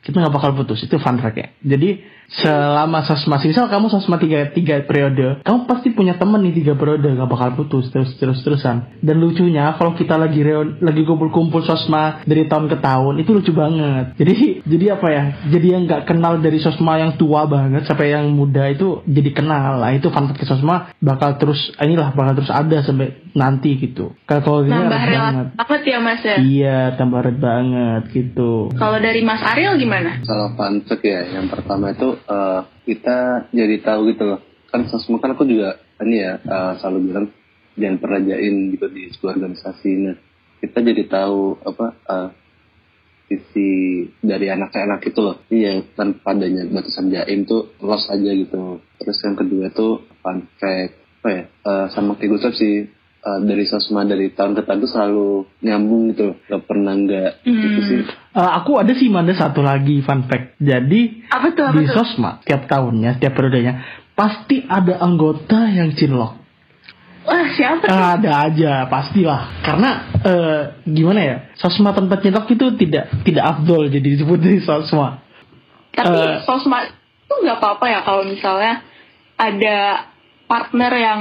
Kita 0.00 0.16
nggak 0.16 0.32
bakal 0.32 0.56
putus, 0.56 0.80
itu 0.80 0.96
fun 0.96 1.20
fact 1.20 1.36
ya. 1.36 1.48
Jadi 1.60 2.00
selama 2.30 3.02
sosma, 3.04 3.42
misal 3.42 3.66
kamu 3.66 3.90
sosma 3.90 4.16
tiga, 4.16 4.48
tiga 4.54 4.80
periode, 4.86 5.42
kamu 5.42 5.66
pasti 5.66 5.90
punya 5.90 6.14
temen 6.14 6.40
nih 6.46 6.62
tiga 6.62 6.78
periode, 6.78 7.04
nggak 7.04 7.28
bakal 7.28 7.48
putus 7.58 7.90
terus 7.90 8.14
terus 8.16 8.40
terusan. 8.40 8.96
Dan 9.02 9.18
lucunya 9.18 9.74
kalau 9.76 9.98
kita 9.98 10.14
lagi 10.14 10.40
reun, 10.40 10.78
lagi 10.80 11.02
kumpul-kumpul 11.04 11.66
sosma 11.66 12.22
dari 12.24 12.46
tahun 12.46 12.70
ke 12.70 12.76
tahun, 12.78 13.20
itu 13.20 13.30
lucu 13.34 13.52
banget. 13.52 14.16
Jadi 14.16 14.64
jadi 14.64 14.84
apa 14.96 15.06
ya? 15.10 15.24
Jadi 15.52 15.66
yang 15.68 15.82
nggak 15.84 16.02
kenal 16.08 16.38
dari 16.38 16.62
sosma 16.62 16.96
yang 17.02 17.18
tua 17.18 17.44
banget 17.50 17.84
sampai 17.84 18.14
yang 18.14 18.30
muda 18.32 18.70
itu 18.70 19.02
jadi 19.04 19.30
kenal. 19.34 19.82
Lah 19.82 19.92
itu 19.92 20.08
fun 20.08 20.30
fact 20.30 20.40
ke 20.40 20.46
sosma 20.46 20.94
bakal 21.02 21.36
terus 21.36 21.74
inilah 21.82 22.14
bakal 22.16 22.40
terus 22.40 22.52
ada 22.54 22.80
sampai 22.80 23.20
nanti 23.34 23.76
gitu. 23.76 24.14
Kalau 24.24 24.62
ini 24.64 24.70
Nambah 24.72 25.02
banget. 25.02 25.46
banget 25.58 25.82
ya 25.86 25.98
Mas 25.98 26.22
ya. 26.22 26.36
Iya, 26.40 26.78
tambah 26.94 27.26
banget 27.36 28.02
gitu. 28.14 28.70
Kalau 28.78 28.98
dari 29.02 29.20
Mas 29.26 29.42
Ariel 29.42 29.74
gimana? 29.76 29.89
Kalau 30.24 30.46
fun 30.54 30.74
fact 30.86 31.02
ya, 31.02 31.20
yang 31.26 31.46
pertama 31.50 31.90
itu 31.90 32.08
eh, 32.16 32.60
kita 32.86 33.50
jadi 33.50 33.76
tahu 33.82 34.00
gitu 34.14 34.24
loh. 34.24 34.40
Kan 34.70 34.86
sosmed 34.86 35.18
kan 35.18 35.34
aku 35.34 35.44
juga 35.44 35.82
ini 36.00 36.16
ya 36.22 36.38
eh, 36.38 36.72
selalu 36.78 36.98
bilang 37.10 37.26
jangan 37.74 37.96
pernah 37.98 38.20
jain 38.22 38.54
gitu 38.74 38.86
di 38.90 39.02
sebuah 39.10 39.32
organisasi. 39.36 39.90
Nah, 40.06 40.16
kita 40.62 40.78
jadi 40.80 41.02
tahu 41.10 41.58
apa 41.66 41.86
eh, 41.96 42.28
sisi 43.30 43.70
dari 44.22 44.46
anak-anak 44.50 45.00
itu 45.06 45.20
loh. 45.22 45.36
Iya, 45.50 45.86
tanpa 45.94 46.34
adanya 46.34 46.66
batasan 46.66 47.14
jaim 47.14 47.46
tuh 47.46 47.74
los 47.82 48.06
aja 48.10 48.30
gitu. 48.34 48.82
Terus 48.98 49.18
yang 49.22 49.36
kedua 49.38 49.70
tuh 49.70 50.06
fun 50.22 50.46
fact 50.58 50.92
apa 51.20 51.28
ya? 51.28 51.42
eh, 51.46 51.86
sama 51.92 52.16
kayak 52.16 52.54
sih 52.56 52.99
eh, 53.20 53.38
dari 53.42 53.64
sosmed 53.64 54.06
dari 54.06 54.32
tahun 54.32 54.52
ke 54.52 54.62
tahun 54.64 54.78
tuh 54.80 54.90
selalu 54.90 55.28
nyambung 55.60 56.10
gitu, 56.10 56.22
loh. 56.28 56.36
gak 56.42 56.62
pernah 56.64 56.92
nggak 56.94 57.30
gitu 57.42 57.68
Hmm. 57.80 57.86
sih. 57.86 58.00
Eh, 58.30 58.50
aku 58.56 58.72
ada 58.76 58.92
sih 58.92 59.08
Manda 59.08 59.32
satu 59.32 59.60
lagi 59.60 60.00
fun 60.00 60.24
fact. 60.24 60.56
Jadi 60.56 61.26
Apa 61.28 61.52
tuh? 61.52 61.64
Apa 61.68 61.76
di 61.76 61.84
tuh? 61.84 61.94
Sosma 61.96 62.40
setiap 62.40 62.64
tahunnya, 62.66 63.16
setiap 63.16 63.32
periodenya 63.34 63.72
pasti 64.12 64.60
ada 64.62 65.00
anggota 65.00 65.64
yang 65.66 65.92
cinlok. 65.92 66.36
Wah 67.20 67.46
siapa 67.52 67.84
tuh? 67.84 67.92
Ada 67.92 68.30
aja, 68.48 68.72
pastilah. 68.86 69.60
Karena 69.60 69.90
eh, 70.20 70.60
gimana 70.84 71.20
ya? 71.20 71.36
Sosma 71.54 71.92
tanpa 71.92 72.16
cinlok 72.16 72.48
itu 72.48 72.72
tidak 72.76 73.12
tidak 73.22 73.44
afdol 73.46 73.86
jadi 73.86 74.08
disebut 74.16 74.38
di 74.40 74.60
Sosma. 74.60 75.20
Tapi 75.90 76.06
eh, 76.08 76.38
sosmed 76.46 76.86
itu 77.26 77.34
nggak 77.42 77.58
apa-apa 77.58 77.84
ya 77.86 78.00
kalau 78.00 78.22
misalnya 78.22 78.80
ada 79.36 80.06
partner 80.46 80.92
yang 80.94 81.20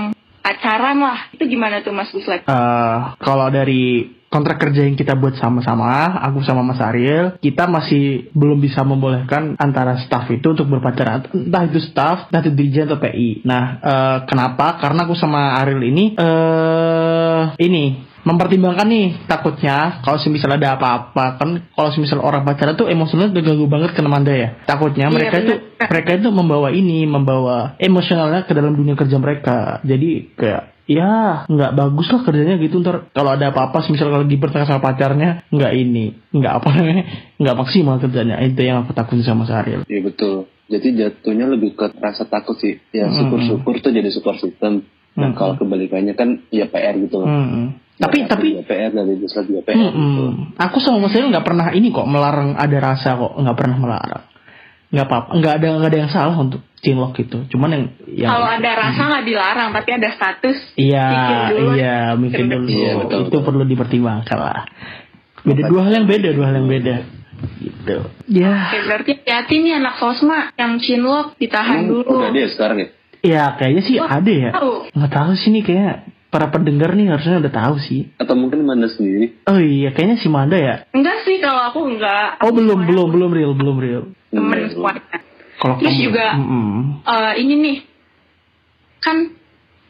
pacaran 0.50 0.98
lah. 0.98 1.20
Itu 1.29 1.46
gimana 1.46 1.86
tuh 1.86 1.94
Mas 1.94 2.10
Guslet? 2.10 2.41
Eh, 2.41 2.98
kalau 3.22 3.48
dari 3.53 4.18
kontrak 4.29 4.62
kerja 4.62 4.86
yang 4.86 4.94
kita 4.94 5.18
buat 5.18 5.38
sama-sama, 5.38 6.22
aku 6.22 6.46
sama 6.46 6.62
Mas 6.62 6.82
Ariel, 6.82 7.38
kita 7.41 7.65
masih 7.65 8.29
belum 8.34 8.62
bisa 8.62 8.86
membolehkan 8.86 9.58
antara 9.58 9.98
staff 10.06 10.29
itu 10.29 10.53
untuk 10.53 10.70
berpacaran, 10.70 11.29
entah 11.34 11.65
itu 11.65 11.82
staff, 11.82 12.29
entah 12.29 12.41
itu 12.46 12.53
dirjen 12.53 12.89
atau 12.89 13.01
PI. 13.01 13.46
Nah, 13.46 13.63
eh, 13.82 14.18
kenapa? 14.29 14.77
Karena 14.82 15.06
aku 15.06 15.18
sama 15.18 15.58
Ariel 15.62 15.82
ini, 15.86 16.13
eh 16.18 17.44
ini 17.58 18.09
mempertimbangkan 18.22 18.86
nih 18.86 19.08
takutnya 19.26 20.04
kalau 20.04 20.20
misalnya 20.28 20.58
ada 20.58 20.70
apa-apa 20.76 21.26
kan 21.38 21.50
kalau 21.72 21.90
misalnya 21.96 22.24
orang 22.24 22.44
pacaran 22.44 22.76
tuh 22.76 22.88
emosionalnya 22.88 23.32
terganggu 23.32 23.66
banget 23.66 23.92
ke 23.94 24.02
Amanda 24.02 24.32
ya 24.32 24.60
takutnya 24.64 25.08
Iya, 25.08 25.16
mereka 25.16 25.36
itu 25.40 25.54
mereka 25.80 26.10
itu 26.16 26.30
membawa 26.30 26.70
ini 26.70 27.04
membawa 27.04 27.76
emosionalnya 27.78 28.44
ke 28.44 28.52
dalam 28.52 28.76
dunia 28.76 28.94
kerja 28.94 29.16
mereka 29.18 29.80
jadi 29.82 30.10
kayak 30.36 30.64
ya 30.90 31.46
nggak 31.46 31.72
bagus 31.72 32.10
lah 32.10 32.26
kerjanya 32.26 32.58
gitu 32.58 32.82
ntar 32.82 33.14
kalau 33.14 33.38
ada 33.38 33.54
apa-apa 33.54 33.86
misalnya 33.88 34.18
kalau 34.18 34.26
dipertengah 34.26 34.66
sama 34.66 34.82
pacarnya 34.82 35.46
nggak 35.48 35.74
ini 35.78 36.18
nggak 36.34 36.54
apa 36.56 36.68
namanya 36.74 37.04
nggak 37.38 37.56
maksimal 37.56 37.96
kerjanya 37.98 38.42
itu 38.42 38.58
yang 38.60 38.82
aku 38.82 38.92
takutin 38.92 39.22
sama 39.22 39.46
Mas 39.46 39.54
Ariel 39.54 39.86
Iya 39.86 40.02
betul. 40.02 40.50
Jadi 40.70 40.88
jatuhnya 40.94 41.50
lebih 41.50 41.74
ke 41.74 41.90
rasa 41.98 42.26
takut 42.26 42.54
sih. 42.58 42.78
Ya 42.90 43.10
Hmm. 43.10 43.18
syukur-syukur 43.18 43.82
tuh 43.82 43.90
jadi 43.90 44.06
support 44.10 44.38
system. 44.38 44.86
Nah 45.18 45.30
Hmm. 45.30 45.34
kalau 45.34 45.58
kebalikannya 45.58 46.14
kan 46.14 46.46
ya 46.50 46.70
PR 46.70 46.94
gitu. 46.94 47.22
loh. 47.22 47.26
Hmm. 47.26 47.74
Tapi 48.00 48.18
Ya, 48.18 48.25
tapi 48.25 48.48
juga 48.53 48.63
PR 48.65 48.91
dari 48.91 49.13
Guslet 49.15 49.46
juga 49.46 49.62
PR 49.62 49.75
Hmm, 49.75 49.91
gitu. 49.91 50.24
hmm. 50.25 50.32
Aku 50.58 50.77
sama 50.79 50.98
Mas 51.03 51.13
Ariel 51.13 51.29
nggak 51.29 51.44
pernah 51.44 51.68
ini 51.70 51.88
kok 51.89 52.08
melarang 52.08 52.56
ada 52.56 52.77
rasa 52.79 53.13
kok 53.13 53.36
nggak 53.36 53.53
pernah 53.53 53.77
melarang. 53.77 54.24
Nggak 54.89 55.06
apa-apa, 55.06 55.29
nggak 55.36 55.53
ada 55.53 55.65
nggak 55.75 55.91
ada 55.91 56.00
yang 56.00 56.10
salah 56.10 56.34
untuk 56.34 56.65
cinlok 56.77 57.13
gitu. 57.15 57.46
Cuman 57.48 57.70
yang 57.70 57.84
yang 58.10 58.32
Kalau 58.32 58.48
ada 58.50 58.72
rasa 58.74 59.01
nggak 59.06 59.24
dilarang, 59.24 59.70
tapi 59.70 59.89
ada 59.91 60.10
status. 60.10 60.58
iya 60.74 61.06
iya 61.75 61.96
mikir 62.15 62.41
Mikir 62.41 62.58
dulu 62.58 62.68
Iya, 62.68 62.91
betul, 62.98 63.20
itu 63.20 63.27
betul. 63.29 63.41
perlu 63.44 63.63
dipertimbangkan 63.65 64.38
lah. 64.39 64.62
Beda 65.39 65.62
dua 65.68 65.82
hal 65.84 65.94
yang 65.94 66.08
beda 66.08 66.29
dua 66.32 66.46
hal 66.48 66.56
yang 66.58 66.68
beda 66.68 66.96
gitu. 67.58 67.98
Ya 68.27 68.51
Oke, 68.65 68.79
berarti 68.84 69.12
hati 69.22 69.56
nih 69.60 69.74
anak 69.75 69.96
sosma 69.96 70.51
yang 70.53 70.75
cinlok 70.77 71.36
ditahan 71.36 71.84
Emang 71.84 72.01
dulu. 72.01 72.15
udah 72.18 72.32
dia 72.32 72.48
sekarang 72.48 72.77
ya? 72.77 72.88
ya 73.22 73.44
kayaknya 73.53 73.82
sih 73.82 73.96
Wah, 73.96 74.10
ada 74.15 74.32
ya. 74.32 74.51
tahu. 74.51 74.74
Nggak 74.89 75.12
tahu 75.12 75.32
sih 75.36 75.50
nih 75.51 75.63
kayak 75.63 75.96
para 76.29 76.48
pendengar 76.48 76.93
nih 76.93 77.09
harusnya 77.09 77.38
udah 77.38 77.50
tahu 77.51 77.75
sih. 77.79 78.13
Atau 78.15 78.33
mungkin 78.33 78.62
Manda 78.62 78.86
sendiri? 78.86 79.41
Oh 79.43 79.57
iya 79.57 79.89
kayaknya 79.89 80.17
si 80.17 80.27
Manda 80.27 80.55
ya. 80.55 80.86
Enggak 80.89 81.21
sih 81.21 81.38
kalau 81.38 81.62
aku 81.65 81.86
enggak. 81.86 82.38
Oh 82.39 82.48
Aku 82.48 82.55
belum 82.55 82.86
belum 82.86 83.07
belum 83.09 83.29
real 83.31 83.51
belum 83.53 83.77
real. 83.77 84.03
Temen 84.29 84.45
Hmm. 84.55 84.69
semuanya. 84.69 85.17
Kalau 85.57 85.75
Terus 85.75 85.91
kamu- 85.91 86.05
juga 86.05 86.25
Mm-mm. 86.33 86.77
Eh, 87.03 87.33
ini 87.38 87.53
nih 87.57 87.77
kan 89.00 89.17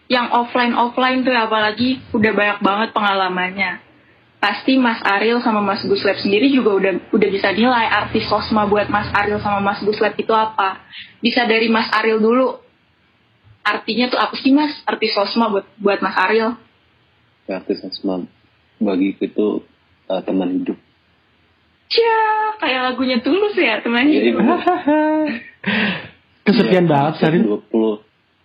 yang 0.08 0.32
offline 0.32 0.74
offline 0.74 1.22
tuh 1.22 1.32
apalagi 1.32 2.02
udah 2.10 2.32
banyak 2.32 2.60
banget 2.60 2.90
pengalamannya 2.92 3.72
pasti 4.40 4.74
Mas 4.76 4.98
Ariel 5.04 5.38
sama 5.40 5.60
Mas 5.60 5.84
Guslep 5.84 6.18
sendiri 6.18 6.48
juga 6.48 6.72
udah 6.74 6.92
udah 7.12 7.30
bisa 7.30 7.52
nilai 7.52 7.86
artis 7.86 8.26
sosma 8.26 8.64
buat 8.64 8.88
Mas 8.88 9.12
Ariel 9.12 9.38
sama 9.38 9.60
Mas 9.60 9.78
Guslep 9.80 10.16
itu 10.16 10.32
apa 10.32 10.82
bisa 11.20 11.44
dari 11.44 11.68
Mas 11.68 11.92
Ariel 11.92 12.18
dulu 12.18 12.58
artinya 13.76 14.10
tuh 14.10 14.20
apa 14.20 14.36
sih 14.40 14.52
Mas? 14.56 14.74
Artis 14.88 15.14
sosma 15.14 15.52
buat 15.54 15.66
buat 15.78 16.00
Mas 16.02 16.16
Ariel. 16.18 16.58
Ya, 17.50 17.62
artis 17.62 17.82
asma 17.82 18.30
bagiku 18.80 19.26
itu 19.26 19.48
uh, 20.08 20.22
teman 20.24 20.62
hidup. 20.62 20.78
Cia, 21.90 22.54
kayak 22.62 22.94
lagunya 22.94 23.18
tulus 23.20 23.58
ya 23.58 23.82
temannya 23.82 24.14
Iya, 24.14 24.38
iya. 24.38 24.58
Kesepian 26.46 26.86
banget 26.86 27.14
Sarin. 27.18 27.44
20 27.46 27.66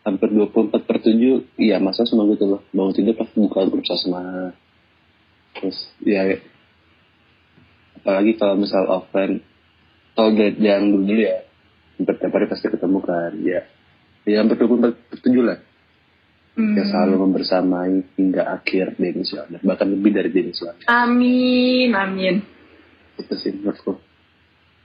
hampir 0.05 0.29
24 0.33 0.89
per 0.89 0.97
7 1.01 1.61
iya 1.61 1.77
masa 1.81 2.09
semua 2.09 2.29
gitu 2.33 2.49
loh. 2.49 2.61
Bangun 2.73 2.97
tidur 2.97 3.15
pas 3.17 3.29
buka 3.37 3.69
grup 3.69 3.85
sosma. 3.85 4.57
Terus 5.55 5.77
ya 6.01 6.41
apalagi 8.01 8.37
kalau 8.37 8.61
misal 8.61 8.85
offline 8.89 9.41
kalau 10.13 10.37
dari 10.37 10.61
yang 10.61 10.93
dulu 10.93 11.09
dulu 11.09 11.21
ya 11.25 11.41
hampir 11.97 12.15
tiap 12.21 12.33
hari 12.37 12.47
pasti 12.53 12.67
ketemu 12.69 12.99
kan 13.01 13.33
ya 13.41 13.65
ya 14.25 14.41
hampir 14.41 14.57
24 14.57 14.93
per 15.11 15.19
7 15.21 15.41
lah. 15.45 15.59
Hmm. 16.55 16.71
yang 16.79 16.87
selalu 16.87 17.19
membersamai 17.27 18.15
hingga 18.15 18.47
akhir 18.47 18.95
demisioner 18.95 19.59
bahkan 19.67 19.91
lebih 19.91 20.15
dari 20.15 20.31
demisioner 20.31 20.87
amin 20.87 21.91
amin. 21.91 22.35
Itu 23.19 23.35
sih 23.39 23.51
menurutku. 23.55 23.99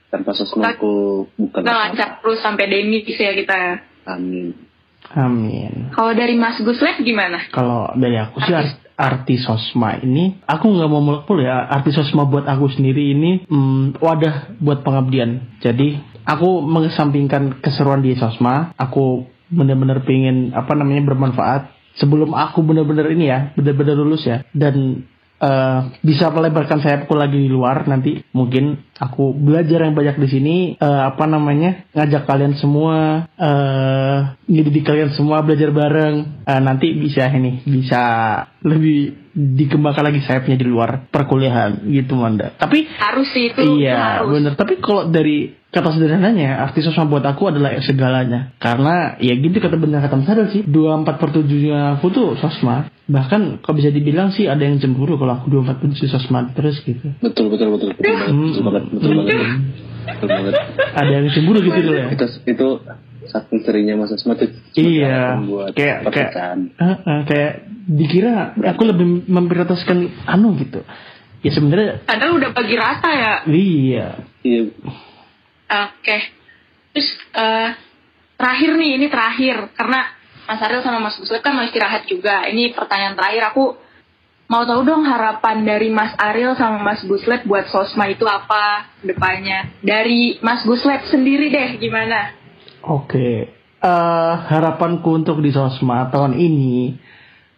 Tanpa 0.10 0.34
sosma 0.34 0.74
aku 0.74 1.26
bukan 1.38 1.62
kita 1.62 1.70
lancar 1.70 2.10
terus 2.22 2.42
sampai 2.42 2.66
demis 2.66 3.06
ya 3.14 3.34
kita. 3.38 3.86
Amin. 4.10 4.58
Amin. 5.14 5.94
kalau 5.96 6.12
dari 6.14 6.36
Mas 6.38 6.58
Guslep 6.62 7.02
gimana? 7.02 7.46
Kalau 7.54 7.94
dari 7.98 8.18
aku 8.18 8.42
sih 8.46 8.54
art- 8.54 8.84
artis 9.00 9.48
sosma 9.48 9.96
ini, 10.04 10.44
aku 10.44 10.70
nggak 10.70 10.90
mau 10.92 11.00
muluk 11.00 11.26
ya. 11.40 11.66
Artis 11.72 11.96
sosma 11.96 12.28
buat 12.28 12.44
aku 12.44 12.68
sendiri 12.68 13.16
ini 13.16 13.48
hmm, 13.48 13.98
wadah 14.04 14.60
buat 14.60 14.84
pengabdian. 14.84 15.62
Jadi 15.64 15.98
aku 16.30 16.62
mengesampingkan 16.62 17.58
keseruan 17.66 18.06
di 18.06 18.14
sosma, 18.14 18.78
aku 18.78 19.26
benar-benar 19.50 20.06
pengen 20.06 20.54
apa 20.54 20.78
namanya 20.78 21.10
bermanfaat. 21.10 21.74
Sebelum 21.98 22.38
aku 22.38 22.62
benar-benar 22.62 23.10
ini 23.10 23.28
ya, 23.28 23.52
benar-benar 23.58 23.98
lulus 23.98 24.24
ya, 24.24 24.46
dan 24.54 25.04
eh, 25.42 25.80
bisa 26.06 26.30
melebarkan 26.30 26.80
sayapku 26.80 27.18
lagi 27.18 27.42
di 27.42 27.50
luar 27.50 27.90
nanti. 27.90 28.24
Mungkin 28.32 28.96
aku 28.96 29.34
belajar 29.36 29.84
yang 29.84 29.98
banyak 29.98 30.16
di 30.22 30.28
sini 30.30 30.56
eh, 30.80 31.02
apa 31.04 31.26
namanya 31.26 31.90
ngajak 31.98 32.24
kalian 32.30 32.56
semua 32.56 33.26
eh 33.36 34.18
ngedidik 34.48 34.86
kalian 34.86 35.12
semua 35.18 35.42
belajar 35.44 35.74
bareng. 35.74 36.46
Eh, 36.46 36.62
nanti 36.62 36.94
bisa 36.94 37.28
ini 37.34 37.66
bisa 37.66 38.04
lebih 38.64 39.28
dikembangkan 39.40 40.04
lagi 40.04 40.20
sayapnya 40.24 40.56
di 40.60 40.68
luar 40.68 41.08
perkuliahan 41.08 41.88
gitu 41.90 42.16
Manda. 42.16 42.56
Tapi 42.56 42.88
harus 43.00 43.28
sih 43.32 43.52
itu 43.52 43.60
itu 43.60 43.84
iya 43.88 44.24
harus. 44.24 44.40
bener. 44.40 44.54
Tapi 44.56 44.80
kalau 44.80 45.08
dari 45.08 45.60
kata 45.70 45.94
sederhananya 45.94 46.66
artis 46.66 46.82
sosma 46.84 47.06
buat 47.06 47.22
aku 47.22 47.50
adalah 47.50 47.78
segalanya. 47.80 48.54
Karena 48.58 49.18
ya 49.18 49.34
gitu 49.34 49.54
kata 49.56 49.78
benar 49.78 50.02
kata 50.02 50.18
Adel 50.20 50.50
sih 50.50 50.62
dua 50.66 50.98
empat 50.98 51.18
per 51.18 51.30
tujuhnya 51.32 51.96
aku 51.96 52.10
tuh 52.10 52.34
sosma 52.36 52.90
bahkan 53.06 53.58
kalau 53.62 53.78
bisa 53.78 53.90
dibilang 53.90 54.30
sih 54.30 54.46
ada 54.46 54.62
yang 54.62 54.78
cemburu 54.78 55.18
kalau 55.18 55.38
aku 55.38 55.50
dua 55.50 55.62
empat 55.62 55.78
per 55.78 55.88
tujuh 55.90 56.10
sosma 56.10 56.50
terus 56.52 56.82
gitu. 56.82 57.14
Betul 57.22 57.54
betul 57.54 57.70
betul 57.70 57.94
betul 57.94 58.02
banget. 58.02 58.30
Hmm. 58.30 58.50
betul 58.50 58.64
banget 58.66 58.84
betul 58.90 59.10
banget. 59.14 59.38
Betul 60.10 60.26
banget. 60.32 60.54
Ada 60.98 61.12
yang 61.12 61.26
cemburu 61.30 61.60
gitu 61.62 61.80
dulu 61.86 61.94
ya. 61.94 62.08
Itu 62.10 62.26
itu 62.44 62.68
saking 63.30 63.62
seringnya 63.62 63.94
Mas 63.94 64.10
Asma 64.10 64.34
tuh 64.34 64.50
Iya, 64.74 65.38
kayak- 65.70 66.02
perpecahan. 66.02 66.60
Eh, 66.74 66.98
eh, 66.98 67.22
kayak 67.30 67.52
dikira 67.86 68.34
aku 68.58 68.90
lebih 68.90 69.06
memprioritaskan 69.30 70.26
anu 70.26 70.58
gitu. 70.58 70.82
Ya 71.40 71.52
sebenarnya 71.54 72.02
padahal 72.04 72.42
udah 72.42 72.50
bagi 72.52 72.74
rata 72.74 73.10
ya. 73.12 73.34
Iya. 73.46 74.08
Iya 74.42 74.62
oke. 75.70 76.18
Terus 76.94 77.10
eh, 77.38 77.70
terakhir 78.36 78.70
nih 78.76 78.90
ini 78.98 79.08
terakhir. 79.08 79.70
Karena 79.78 80.10
Mas 80.50 80.62
Ariel 80.66 80.82
sama 80.82 81.00
Mas 81.00 81.16
Guslep 81.22 81.46
kan 81.46 81.54
mau 81.54 81.66
istirahat 81.66 82.10
juga. 82.10 82.50
Ini 82.50 82.74
pertanyaan 82.74 83.14
terakhir. 83.14 83.54
Aku 83.54 83.78
mau 84.50 84.66
tahu 84.66 84.82
dong 84.82 85.06
harapan 85.06 85.62
dari 85.62 85.94
Mas 85.94 86.18
Ariel 86.18 86.58
sama 86.58 86.82
Mas 86.82 87.06
Guslep 87.06 87.46
buat 87.46 87.70
Sosma 87.70 88.10
itu 88.10 88.26
apa 88.26 88.90
depannya? 89.06 89.70
Dari 89.86 90.42
Mas 90.42 90.66
Guslep 90.66 91.06
sendiri 91.08 91.54
deh 91.54 91.78
gimana? 91.78 92.34
Oke, 92.80 93.60
Eh, 93.80 94.34
harapanku 94.52 95.24
untuk 95.24 95.40
di 95.40 95.56
Sosma 95.56 96.12
tahun 96.12 96.36
ini, 96.36 97.00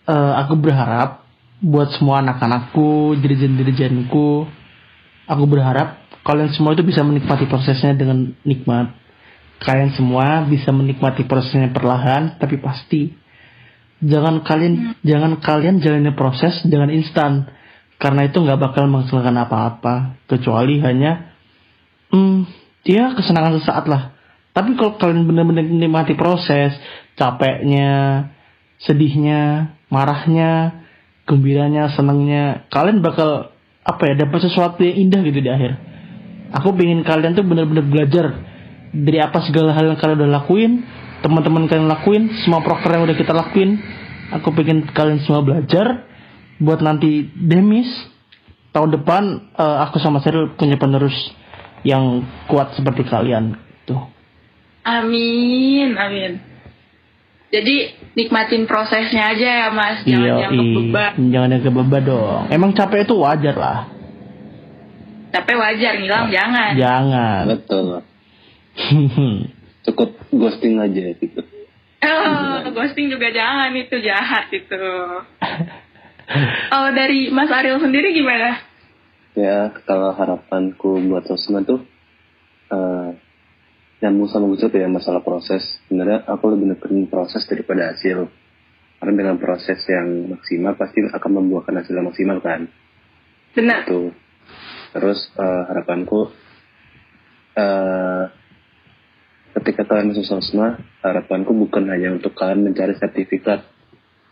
eh, 0.05 0.33
aku 0.37 0.53
berharap 0.53 1.25
buat 1.57 1.89
semua 1.97 2.21
anak-anakku, 2.21 3.17
dirijen-dirijenku, 3.17 4.45
aku 5.25 5.43
berharap 5.49 6.00
kalian 6.21 6.53
semua 6.53 6.77
itu 6.77 6.85
bisa 6.85 7.01
menikmati 7.01 7.49
prosesnya 7.49 7.97
dengan 7.97 8.33
nikmat. 8.45 8.93
Kalian 9.61 9.93
semua 9.93 10.45
bisa 10.49 10.73
menikmati 10.73 11.25
prosesnya 11.25 11.69
perlahan, 11.69 12.41
tapi 12.41 12.57
pasti. 12.57 13.13
Jangan 14.01 14.41
kalian, 14.41 14.97
jangan 15.05 15.37
kalian 15.37 15.77
jalani 15.77 16.09
proses 16.17 16.57
dengan 16.65 16.89
instan, 16.89 17.45
karena 18.01 18.25
itu 18.25 18.41
nggak 18.41 18.57
bakal 18.57 18.89
menghasilkan 18.89 19.37
apa-apa, 19.37 20.17
kecuali 20.25 20.81
hanya, 20.81 21.37
hmm, 22.09 22.49
ya 22.81 23.13
kesenangan 23.13 23.61
sesaat 23.61 23.85
lah. 23.85 24.17
Tapi 24.57 24.73
kalau 24.73 24.97
kalian 24.97 25.29
benar-benar 25.29 25.69
menikmati 25.69 26.17
proses, 26.17 26.73
capeknya, 27.13 28.25
sedihnya, 28.81 29.77
marahnya, 29.93 30.81
gembiranya, 31.29 31.93
senangnya, 31.93 32.65
kalian 32.73 33.05
bakal 33.05 33.53
apa 33.85 34.01
ya 34.09 34.25
dapat 34.25 34.49
sesuatu 34.49 34.81
yang 34.81 35.09
indah 35.09 35.21
gitu 35.21 35.39
di 35.45 35.49
akhir. 35.53 35.90
Aku 36.51 36.75
pengen 36.75 37.07
kalian 37.07 37.31
tuh 37.31 37.47
benar-benar 37.47 37.85
belajar 37.87 38.25
dari 38.91 39.19
apa 39.23 39.39
segala 39.47 39.71
hal 39.71 39.87
yang 39.87 39.99
kalian 39.99 40.19
udah 40.19 40.31
lakuin, 40.43 40.71
teman-teman 41.23 41.71
kalian 41.71 41.87
lakuin, 41.87 42.23
semua 42.43 42.59
proker 42.59 42.91
yang 42.91 43.07
udah 43.07 43.15
kita 43.15 43.31
lakuin. 43.31 43.79
Aku 44.31 44.51
pengen 44.55 44.87
kalian 44.91 45.23
semua 45.23 45.43
belajar 45.43 46.07
buat 46.59 46.79
nanti 46.79 47.27
demis 47.35 47.87
tahun 48.71 48.95
depan 48.99 49.51
eh, 49.55 49.77
aku 49.87 49.99
sama 49.99 50.23
Seril 50.23 50.55
punya 50.55 50.79
penerus 50.79 51.15
yang 51.83 52.23
kuat 52.47 52.75
seperti 52.77 53.07
kalian 53.07 53.57
tuh. 53.83 53.99
Amin, 54.81 55.93
amin. 55.97 56.51
Jadi 57.51 57.75
nikmatin 58.15 58.63
prosesnya 58.63 59.35
aja 59.35 59.67
ya 59.67 59.69
mas, 59.75 60.07
jangan 60.07 60.55
yang 60.55 60.71
beban. 60.71 61.11
jangan 61.35 61.49
yang 61.51 61.63
kebebas 61.67 62.01
dong. 62.07 62.43
Emang 62.47 62.71
capek 62.71 63.03
itu 63.03 63.15
wajar 63.19 63.55
lah. 63.59 63.79
Tapi 65.31 65.51
wajar 65.55 65.93
ngilang 65.99 66.27
jangan. 66.29 66.71
Jangan. 66.75 67.41
betul 67.47 67.85
cukup 69.87 70.09
ghosting 70.31 70.79
aja 70.79 71.11
gitu 71.17 71.41
Oh, 72.01 72.65
ghosting 72.73 73.13
juga 73.13 73.29
jangan 73.29 73.75
itu 73.77 73.93
jahat 74.01 74.49
itu. 74.49 74.79
Oh 76.73 76.87
dari 76.95 77.29
Mas 77.29 77.51
Ariel 77.51 77.77
sendiri 77.77 78.15
gimana? 78.15 78.57
ya 79.31 79.71
kalau 79.87 80.11
harapanku 80.11 80.99
buat 81.07 81.23
Sosma 81.23 81.63
tuh 81.63 81.87
eh 82.71 83.09
nyambung 84.01 84.27
sama 84.27 84.49
Gus 84.51 84.65
ya 84.65 84.89
masalah 84.89 85.21
proses 85.21 85.61
sebenarnya 85.87 86.25
aku 86.25 86.51
lebih 86.51 86.73
nekenin 86.73 87.05
proses 87.07 87.45
daripada 87.45 87.93
hasil 87.93 88.27
karena 88.99 89.13
dengan 89.13 89.37
proses 89.37 89.77
yang 89.87 90.35
maksimal 90.35 90.73
pasti 90.75 91.05
akan 91.05 91.31
membuahkan 91.37 91.79
hasil 91.79 91.93
yang 91.95 92.09
maksimal 92.09 92.41
kan 92.41 92.67
Benar. 93.53 93.85
itu 93.87 94.09
terus 94.91 95.31
eh, 95.35 95.63
harapanku 95.71 96.31
eh 97.55 98.23
ketika 99.51 99.83
kalian 99.83 100.15
masuk 100.15 100.25
sosma 100.25 100.79
harapanku 101.03 101.51
bukan 101.51 101.83
hanya 101.91 102.15
untuk 102.15 102.31
kalian 102.33 102.71
mencari 102.71 102.95
sertifikat 102.95 103.67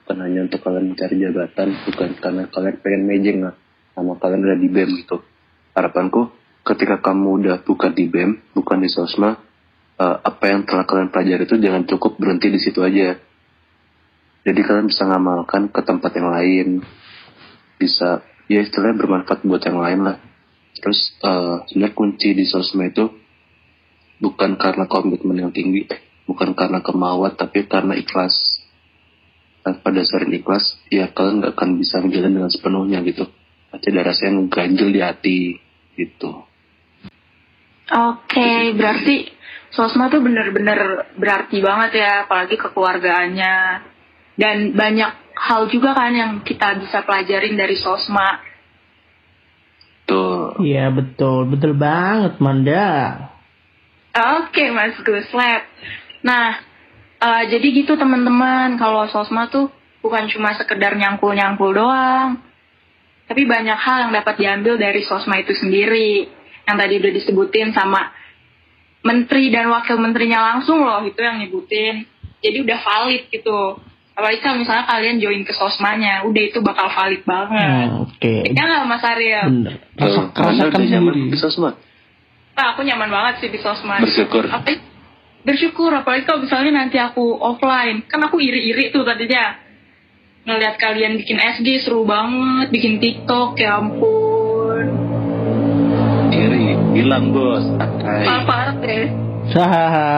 bukan 0.03 0.17
hanya 0.23 0.47
untuk 0.47 0.63
kalian 0.63 0.95
mencari 0.95 1.15
jabatan 1.19 1.69
bukan 1.85 2.09
karena 2.17 2.43
kalian 2.47 2.75
pengen 2.79 3.03
mejeng 3.03 3.39
lah 3.43 3.55
sama 3.93 4.15
kalian 4.15 4.41
udah 4.47 4.57
di 4.57 4.69
BEM 4.71 4.89
gitu. 5.03 5.19
Harapanku 5.75 6.31
ketika 6.63 7.03
kamu 7.03 7.43
udah 7.43 7.57
bukan 7.67 7.91
di 7.91 8.07
BEM 8.07 8.55
bukan 8.55 8.79
di 8.79 8.89
sosma 8.89 9.35
eh, 9.99 10.17
apa 10.23 10.43
yang 10.47 10.63
telah 10.63 10.87
kalian 10.87 11.11
pelajari 11.11 11.43
itu 11.43 11.55
jangan 11.59 11.83
cukup 11.83 12.15
berhenti 12.15 12.47
di 12.47 12.59
situ 12.63 12.79
aja. 12.79 13.19
Jadi 14.47 14.59
kalian 14.63 14.87
bisa 14.87 15.03
ngamalkan 15.03 15.67
ke 15.67 15.81
tempat 15.83 16.11
yang 16.15 16.31
lain. 16.31 16.67
Bisa 17.75 18.23
ya 18.47 18.63
istilahnya 18.63 18.97
bermanfaat 18.97 19.43
buat 19.43 19.61
yang 19.61 19.77
lain 19.77 19.99
lah 20.07 20.17
terus 20.79 21.13
eh, 21.21 21.55
sebenarnya 21.69 21.95
kunci 21.95 22.29
di 22.33 22.45
sosmed 22.47 22.95
itu 22.95 23.05
bukan 24.19 24.59
karena 24.59 24.87
komitmen 24.87 25.37
yang 25.37 25.51
tinggi 25.53 25.87
bukan 26.25 26.55
karena 26.55 26.83
kemauan 26.83 27.35
tapi 27.35 27.67
karena 27.69 27.95
ikhlas 27.95 28.35
dan 29.63 29.83
pada 29.83 30.01
dasar 30.01 30.23
ikhlas 30.27 30.79
ya 30.87 31.11
kalian 31.11 31.43
nggak 31.43 31.53
akan 31.55 31.69
bisa 31.79 31.99
menjalani 31.99 32.35
dengan 32.39 32.51
sepenuhnya 32.51 32.99
gitu 33.03 33.27
pasti 33.69 33.87
ada 33.91 34.01
rasa 34.07 34.21
yang 34.27 34.47
ganjel 34.47 34.89
di 34.89 35.01
hati 35.03 35.39
gitu 35.99 36.49
Oke, 37.89 38.77
berarti 38.77 39.25
sosma 39.73 40.13
tuh 40.13 40.21
bener-bener 40.21 41.09
berarti 41.17 41.57
banget 41.57 42.05
ya, 42.05 42.29
apalagi 42.29 42.53
kekeluargaannya. 42.53 43.55
Dan 44.37 44.77
banyak 44.77 45.11
hal 45.35 45.67
juga 45.73 45.97
kan 45.97 46.13
yang 46.13 46.31
kita 46.45 46.77
bisa 46.77 47.01
pelajarin 47.01 47.57
dari 47.57 47.73
sosma. 47.75 48.45
Tuh 50.09 50.57
Iya 50.59 50.89
betul, 50.89 51.45
betul 51.47 51.77
banget 51.77 52.41
Manda. 52.41 52.89
Oke, 54.09 54.73
Mas 54.73 54.97
Guslep. 54.99 55.63
Nah, 56.25 56.59
eh, 57.21 57.43
jadi 57.47 57.67
gitu 57.71 57.95
teman-teman, 57.95 58.75
kalau 58.75 59.05
sosma 59.07 59.47
tuh 59.47 59.69
bukan 60.01 60.27
cuma 60.33 60.57
sekedar 60.57 60.97
nyangkul-nyangkul 60.97 61.71
doang. 61.71 62.41
Tapi 63.29 63.45
banyak 63.45 63.77
hal 63.77 64.09
yang 64.09 64.11
dapat 64.17 64.35
diambil 64.41 64.81
dari 64.81 65.05
sosma 65.05 65.37
itu 65.37 65.53
sendiri. 65.53 66.25
Yang 66.65 66.77
tadi 66.81 66.93
udah 66.97 67.11
disebutin 67.13 67.69
sama 67.77 68.09
menteri 69.05 69.53
dan 69.53 69.69
wakil 69.69 70.01
menterinya 70.01 70.53
langsung 70.53 70.81
loh, 70.81 71.05
itu 71.05 71.21
yang 71.21 71.37
nyebutin. 71.37 72.09
Jadi 72.41 72.57
udah 72.65 72.79
valid 72.81 73.23
gitu. 73.29 73.77
Apalagi 74.19 74.43
kalau 74.43 74.59
misalnya 74.59 74.83
kalian 74.83 75.15
join 75.17 75.47
ke 75.47 75.55
sosmanya, 75.55 76.27
udah 76.27 76.43
itu 76.43 76.59
bakal 76.59 76.91
valid 76.91 77.23
banget. 77.23 77.87
Hmm, 77.87 78.03
Oke, 78.03 78.51
Ya 78.51 78.63
nggak 78.67 78.83
Mas 78.83 78.99
Ariel? 79.01 79.47
bener. 79.47 79.73
Rasa, 79.95 80.21
rasakan 80.27 80.83
nyaman 80.83 81.13
sendiri. 81.15 81.31
di 81.31 81.37
sosmed 81.39 81.75
Nah, 82.51 82.75
aku 82.75 82.83
nyaman 82.83 83.07
banget 83.07 83.33
sih 83.39 83.47
di 83.47 83.55
sosmed. 83.55 84.03
Bersyukur. 84.03 84.43
Apa, 84.43 84.75
bersyukur, 85.41 85.95
apalagi 85.95 86.27
kalau 86.27 86.43
misalnya 86.43 86.83
nanti 86.83 86.99
aku 86.99 87.39
offline. 87.39 88.03
Kan 88.03 88.19
aku 88.19 88.43
iri-iri 88.43 88.91
tuh 88.91 89.07
tadinya. 89.07 89.55
Ngeliat 90.43 90.75
kalian 90.75 91.15
bikin 91.15 91.39
SG 91.39 91.87
seru 91.87 92.03
banget, 92.03 92.67
bikin 92.67 92.99
TikTok, 92.99 93.55
ya 93.55 93.79
ampun. 93.79 94.85
iri 96.29 96.75
bilang 96.91 97.31
bos 97.31 97.63
santai 97.63 98.27
Parah 98.43 98.75
deh. 98.75 99.07
Hahaha. 99.49 100.11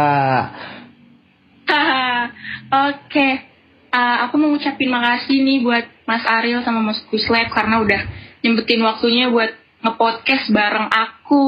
Haha. 1.69 2.09
Oke. 2.89 3.29
Ah, 3.91 4.27
aku 4.27 4.39
mau 4.39 4.49
ngucapin 4.55 4.87
makasih 4.87 5.43
nih 5.43 5.59
buat 5.67 5.85
Mas 6.07 6.23
Ariel 6.23 6.63
sama 6.63 6.79
Mas 6.79 7.03
Guslep 7.11 7.51
karena 7.51 7.83
udah 7.83 8.01
nyempetin 8.39 8.79
waktunya 8.81 9.27
buat 9.27 9.51
ngepodcast 9.83 10.47
bareng 10.55 10.87
aku. 10.87 11.45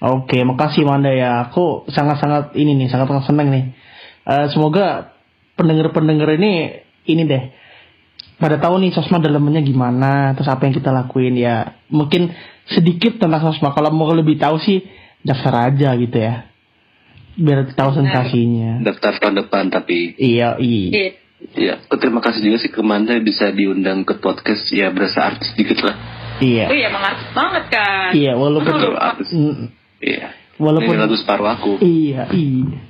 Oke, 0.00 0.44
makasih 0.44 0.84
Manda 0.84 1.12
ya. 1.12 1.48
Aku 1.48 1.88
sangat-sangat 1.88 2.56
ini 2.56 2.76
nih, 2.76 2.88
sangat-sangat 2.92 3.24
senang 3.24 3.48
nih. 3.48 3.64
Eh, 4.28 4.46
semoga 4.52 5.16
pendengar-pendengar 5.56 6.36
ini 6.36 6.84
ini 7.08 7.24
deh 7.24 7.44
pada 8.40 8.56
tahu 8.56 8.80
nih 8.80 8.96
sosma 8.96 9.20
dalamnya 9.20 9.60
gimana, 9.60 10.32
terus 10.32 10.48
apa 10.48 10.64
yang 10.64 10.72
kita 10.72 10.88
lakuin 10.88 11.36
ya. 11.36 11.76
Mungkin 11.92 12.32
sedikit 12.72 13.20
tentang 13.20 13.44
sosma. 13.44 13.76
Kalau 13.76 13.92
mau 13.92 14.08
lebih 14.16 14.40
tahu 14.40 14.56
sih 14.56 14.80
daftar 15.20 15.68
aja 15.68 15.92
gitu 16.00 16.16
ya. 16.16 16.48
Biar 17.36 17.68
tahu 17.76 18.00
sensasinya. 18.00 18.80
daftar 18.80 19.20
tahun 19.20 19.44
depan 19.44 19.68
tapi 19.68 20.16
Iya, 20.16 20.56
iya. 20.56 21.19
Iya. 21.40 21.56
ya 21.56 21.74
aku 21.82 21.96
terima 21.96 22.20
kasih 22.20 22.40
juga 22.42 22.56
sih 22.58 22.68
ke 22.68 22.80
Manda 22.80 23.16
bisa 23.16 23.48
diundang 23.48 24.04
ke 24.04 24.16
podcast 24.16 24.68
ya 24.68 24.88
berasa 24.88 25.24
artis 25.24 25.50
dikit 25.54 25.80
lah 25.80 25.96
Oh 26.40 26.44
Iya. 26.44 26.72
iya, 26.72 26.88
emang 26.88 27.04
artis 27.04 27.28
banget 27.32 27.64
kan. 27.68 28.10
Iya, 28.12 28.32
walaupun 28.32 28.72
betul 28.72 28.94
artis 28.94 29.28
Mm, 29.30 29.66
iya 30.00 30.28
walaupun 30.56 30.94
ini 30.94 31.00
lagu 31.00 31.12
separuh 31.14 31.48
aku 31.48 31.72
iya, 31.80 32.28
iya. 32.30 32.80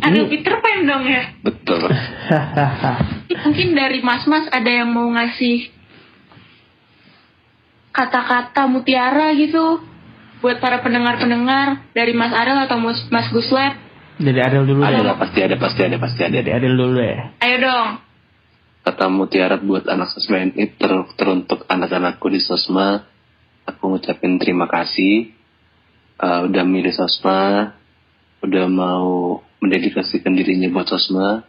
Aduh, 0.00 0.28
Peter 0.28 0.56
Pan 0.58 0.84
dong 0.84 1.04
ya. 1.04 1.32
betul 1.40 1.80
Hahaha. 1.88 2.92
Mungkin 3.44 3.72
dari 3.72 4.00
Mas-Mas 4.00 4.48
ada 4.48 4.68
yang 4.68 4.88
mau 4.88 5.08
ngasih 5.08 5.68
kata-kata 7.88 8.66
mutiara 8.66 9.32
gitu 9.32 9.80
buat 10.40 10.58
para 10.58 10.80
pendengar-pendengar 10.80 11.88
dari 11.92 12.12
Mas 12.12 12.32
Ariel 12.32 12.58
atau 12.60 12.76
Mas, 12.76 13.00
Mas 13.08 13.30
Guslep. 13.30 13.80
Dari 14.14 14.40
Ariel 14.40 14.66
dulu 14.66 14.86
ada 14.86 14.94
ya. 14.94 15.02
lah 15.02 15.16
pasti 15.18 15.38
ada 15.42 15.56
pasti 15.58 15.80
ada 15.82 15.96
pasti 15.98 16.20
ada 16.22 16.38
Dari 16.38 16.50
Ariel 16.54 16.76
dulu 16.78 17.00
ya. 17.02 17.34
Ayo 17.42 17.56
dong. 17.60 17.88
kata 18.84 19.08
mutiara 19.08 19.56
buat 19.56 19.88
anak 19.88 20.12
sosma 20.12 20.44
ini 20.44 20.76
ter 20.76 20.92
teruntuk 21.16 21.64
anak-anakku 21.64 22.28
di 22.28 22.36
sosma 22.36 23.08
aku 23.64 23.96
ngucapin 23.96 24.36
terima 24.36 24.68
kasih 24.68 25.32
uh, 26.20 26.44
udah 26.44 26.64
milih 26.68 26.92
sosma 26.92 27.72
udah 28.44 28.68
mau 28.68 29.40
mendedikasikan 29.64 30.36
dirinya 30.36 30.68
buat 30.68 30.84
sosma 30.84 31.48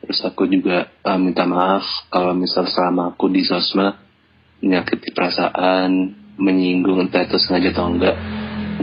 terus 0.00 0.24
aku 0.24 0.48
juga 0.48 0.88
uh, 1.04 1.20
minta 1.20 1.44
maaf 1.44 1.84
kalau 2.08 2.32
misal 2.32 2.64
selama 2.64 3.12
aku 3.12 3.28
di 3.28 3.44
sosma 3.44 4.00
menyakiti 4.64 5.12
perasaan 5.12 6.16
menyinggung 6.40 7.04
entah 7.04 7.28
itu 7.28 7.36
sengaja 7.36 7.76
atau 7.76 7.92
enggak 7.92 8.16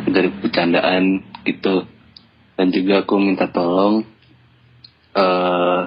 dari 0.06 0.30
bercandaan 0.30 1.26
gitu 1.50 1.90
dan 2.62 2.70
juga 2.70 3.02
aku 3.02 3.18
minta 3.18 3.50
tolong 3.50 4.06
eh 5.18 5.82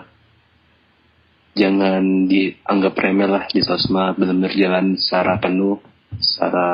jangan 1.54 2.26
dianggap 2.26 2.98
remeh 2.98 3.30
lah 3.30 3.46
di 3.46 3.62
sosma 3.62 4.10
benar-benar 4.18 4.50
jalan 4.58 4.98
secara 4.98 5.38
penuh 5.38 5.78
secara 6.18 6.66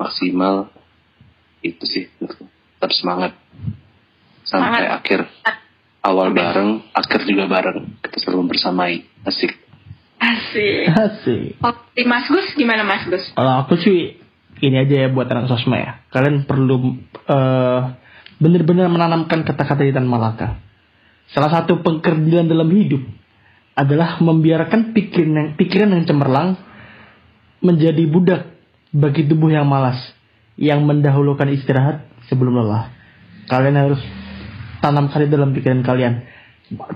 maksimal 0.00 0.72
itu 1.60 1.84
sih 1.84 2.08
tetap 2.16 2.96
semangat 2.96 3.36
sampai 4.48 4.88
Semangat. 4.88 4.98
akhir 5.04 5.20
awal 6.00 6.32
bareng 6.32 6.88
akhir 6.96 7.20
juga 7.28 7.44
bareng 7.44 8.00
kita 8.00 8.16
selalu 8.24 8.56
bersamai 8.56 9.04
asik 9.28 9.60
Asik. 10.22 10.86
Asik. 10.86 11.58
Oh, 11.66 11.74
di 11.98 12.06
Mas 12.06 12.30
Gus 12.30 12.54
gimana 12.54 12.86
Mas 12.86 13.02
Gus? 13.10 13.34
Kalau 13.34 13.66
aku 13.66 13.74
sih 13.74 14.22
ini 14.62 14.78
aja 14.78 15.02
ya 15.02 15.08
buat 15.10 15.26
anak 15.26 15.50
sosma 15.50 15.82
ya. 15.82 15.92
Kalian 16.14 16.46
perlu 16.46 16.94
eh 17.26 17.80
benar-benar 18.38 18.88
menanamkan 18.88 19.44
kata-kata 19.44 19.82
di 19.84 19.92
Tan 19.92 20.08
Malaka. 20.08 20.60
Salah 21.32 21.48
satu 21.48 21.80
pengkerdilan 21.80 22.48
dalam 22.48 22.68
hidup 22.68 23.02
adalah 23.72 24.20
membiarkan 24.20 24.92
pikiran 24.92 25.32
yang, 25.32 25.48
pikiran 25.56 25.88
yang 25.96 26.04
cemerlang 26.04 26.48
menjadi 27.64 28.04
budak 28.04 28.42
bagi 28.92 29.24
tubuh 29.24 29.48
yang 29.48 29.64
malas 29.64 29.96
yang 30.60 30.84
mendahulukan 30.84 31.48
istirahat 31.48 32.04
sebelum 32.28 32.60
lelah. 32.60 32.92
Kalian 33.48 33.76
harus 33.80 34.00
tanamkan 34.84 35.24
itu 35.24 35.32
dalam 35.32 35.56
pikiran 35.56 35.80
kalian. 35.80 36.14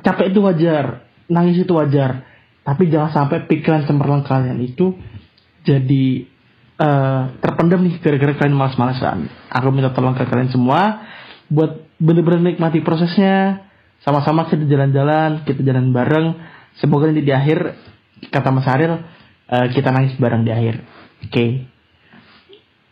Capek 0.04 0.32
itu 0.32 0.44
wajar, 0.44 1.08
nangis 1.32 1.64
itu 1.64 1.72
wajar, 1.72 2.26
tapi 2.66 2.92
jangan 2.92 3.12
sampai 3.12 3.48
pikiran 3.48 3.88
cemerlang 3.88 4.26
kalian 4.26 4.60
itu 4.60 4.96
jadi 5.64 6.06
eh, 6.76 7.22
terpendam 7.40 7.80
nih 7.86 8.02
gara-gara 8.04 8.36
kalian 8.36 8.56
malas-malasan. 8.56 9.30
Aku 9.48 9.72
minta 9.72 9.94
tolong 9.96 10.12
ke 10.12 10.28
kalian 10.28 10.52
semua 10.52 11.06
buat 11.48 11.70
bener-bener 11.96 12.42
nikmati 12.44 12.80
prosesnya 12.80 13.64
sama-sama 13.98 14.46
kita 14.46 14.64
jalan-jalan, 14.64 15.42
kita 15.42 15.62
jalan 15.62 15.90
bareng. 15.90 16.36
Semoga 16.76 17.08
nanti 17.08 17.22
di 17.22 17.32
akhir 17.32 17.72
kata 18.28 18.50
Mas 18.50 18.66
Aril 18.66 18.92
eh, 19.46 19.66
kita 19.70 19.88
nangis 19.88 20.14
bareng 20.16 20.42
di 20.42 20.50
akhir. 20.50 20.82
Oke. 21.22 21.46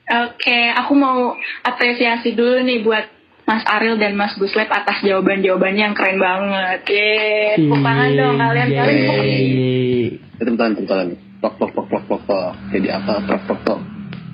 Oke, 0.05 0.59
aku 0.71 0.93
mau 0.93 1.33
apresiasi 1.63 2.33
dulu 2.33 2.61
nih 2.61 2.81
buat 2.81 3.09
Mas 3.45 3.65
Aril 3.67 3.97
dan 3.97 4.17
Mas 4.17 4.33
Guslet 4.35 4.69
atas 4.69 5.01
jawaban-jawabannya 5.01 5.83
yang 5.83 5.97
keren 5.97 6.17
banget. 6.17 6.81
Yeay, 6.89 7.57
tepuk 7.59 7.81
tangan 7.81 8.11
dong 8.13 8.37
kalian 8.37 8.69
kalian. 8.71 8.97
tepuk- 9.01 9.25
Yeay. 9.25 10.05
Tepuk 10.35 10.57
tangan, 10.57 10.73
tepuk 10.75 10.89
tangan. 10.89 11.09
Plok, 11.41 11.55
plok, 11.57 11.71
plok, 11.73 11.87
plok, 11.89 12.05
plok, 12.05 12.23
plok. 12.25 12.53
Jadi 12.71 12.89
apa? 12.89 13.13
Plok, 13.21 13.43
plok, 13.45 13.61
plok. 13.61 13.81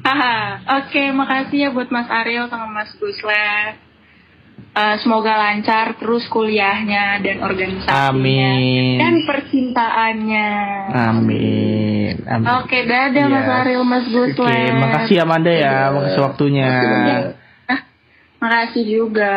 Haha, 0.01 0.39
Oke, 0.81 1.03
makasih 1.13 1.59
ya 1.61 1.69
buat 1.71 1.91
Mas 1.91 2.07
Aril 2.09 2.47
sama 2.47 2.67
Mas 2.67 2.91
Guslet. 2.97 3.90
Eh, 4.71 4.97
semoga 5.03 5.35
lancar 5.35 5.99
terus 5.99 6.25
kuliahnya 6.27 7.19
dan 7.21 7.43
organisasinya 7.43 8.09
Amin. 8.09 8.97
dan 8.97 9.15
percintaannya. 9.27 10.49
Amin. 10.95 12.15
Amin. 12.23 12.47
Oke, 12.63 12.87
dadah 12.87 13.27
Mas 13.27 13.45
Yes. 13.45 13.57
Aril, 13.61 13.83
Mas 13.83 14.07
Oke, 14.07 14.15
Guslet. 14.33 14.73
makasih 14.73 15.17
Amanda 15.21 15.51
ya, 15.51 15.91
makasih 15.91 16.21
waktunya. 16.23 16.65
Makasih 16.67 16.89
banyak. 16.89 17.23
Makasih 18.41 18.85
juga. 18.89 19.37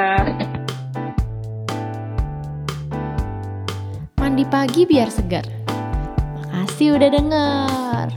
Mandi 4.15 4.45
pagi 4.47 4.87
biar 4.87 5.09
segar. 5.11 5.43
Makasih 6.39 6.95
udah 6.95 7.09
denger. 7.11 8.07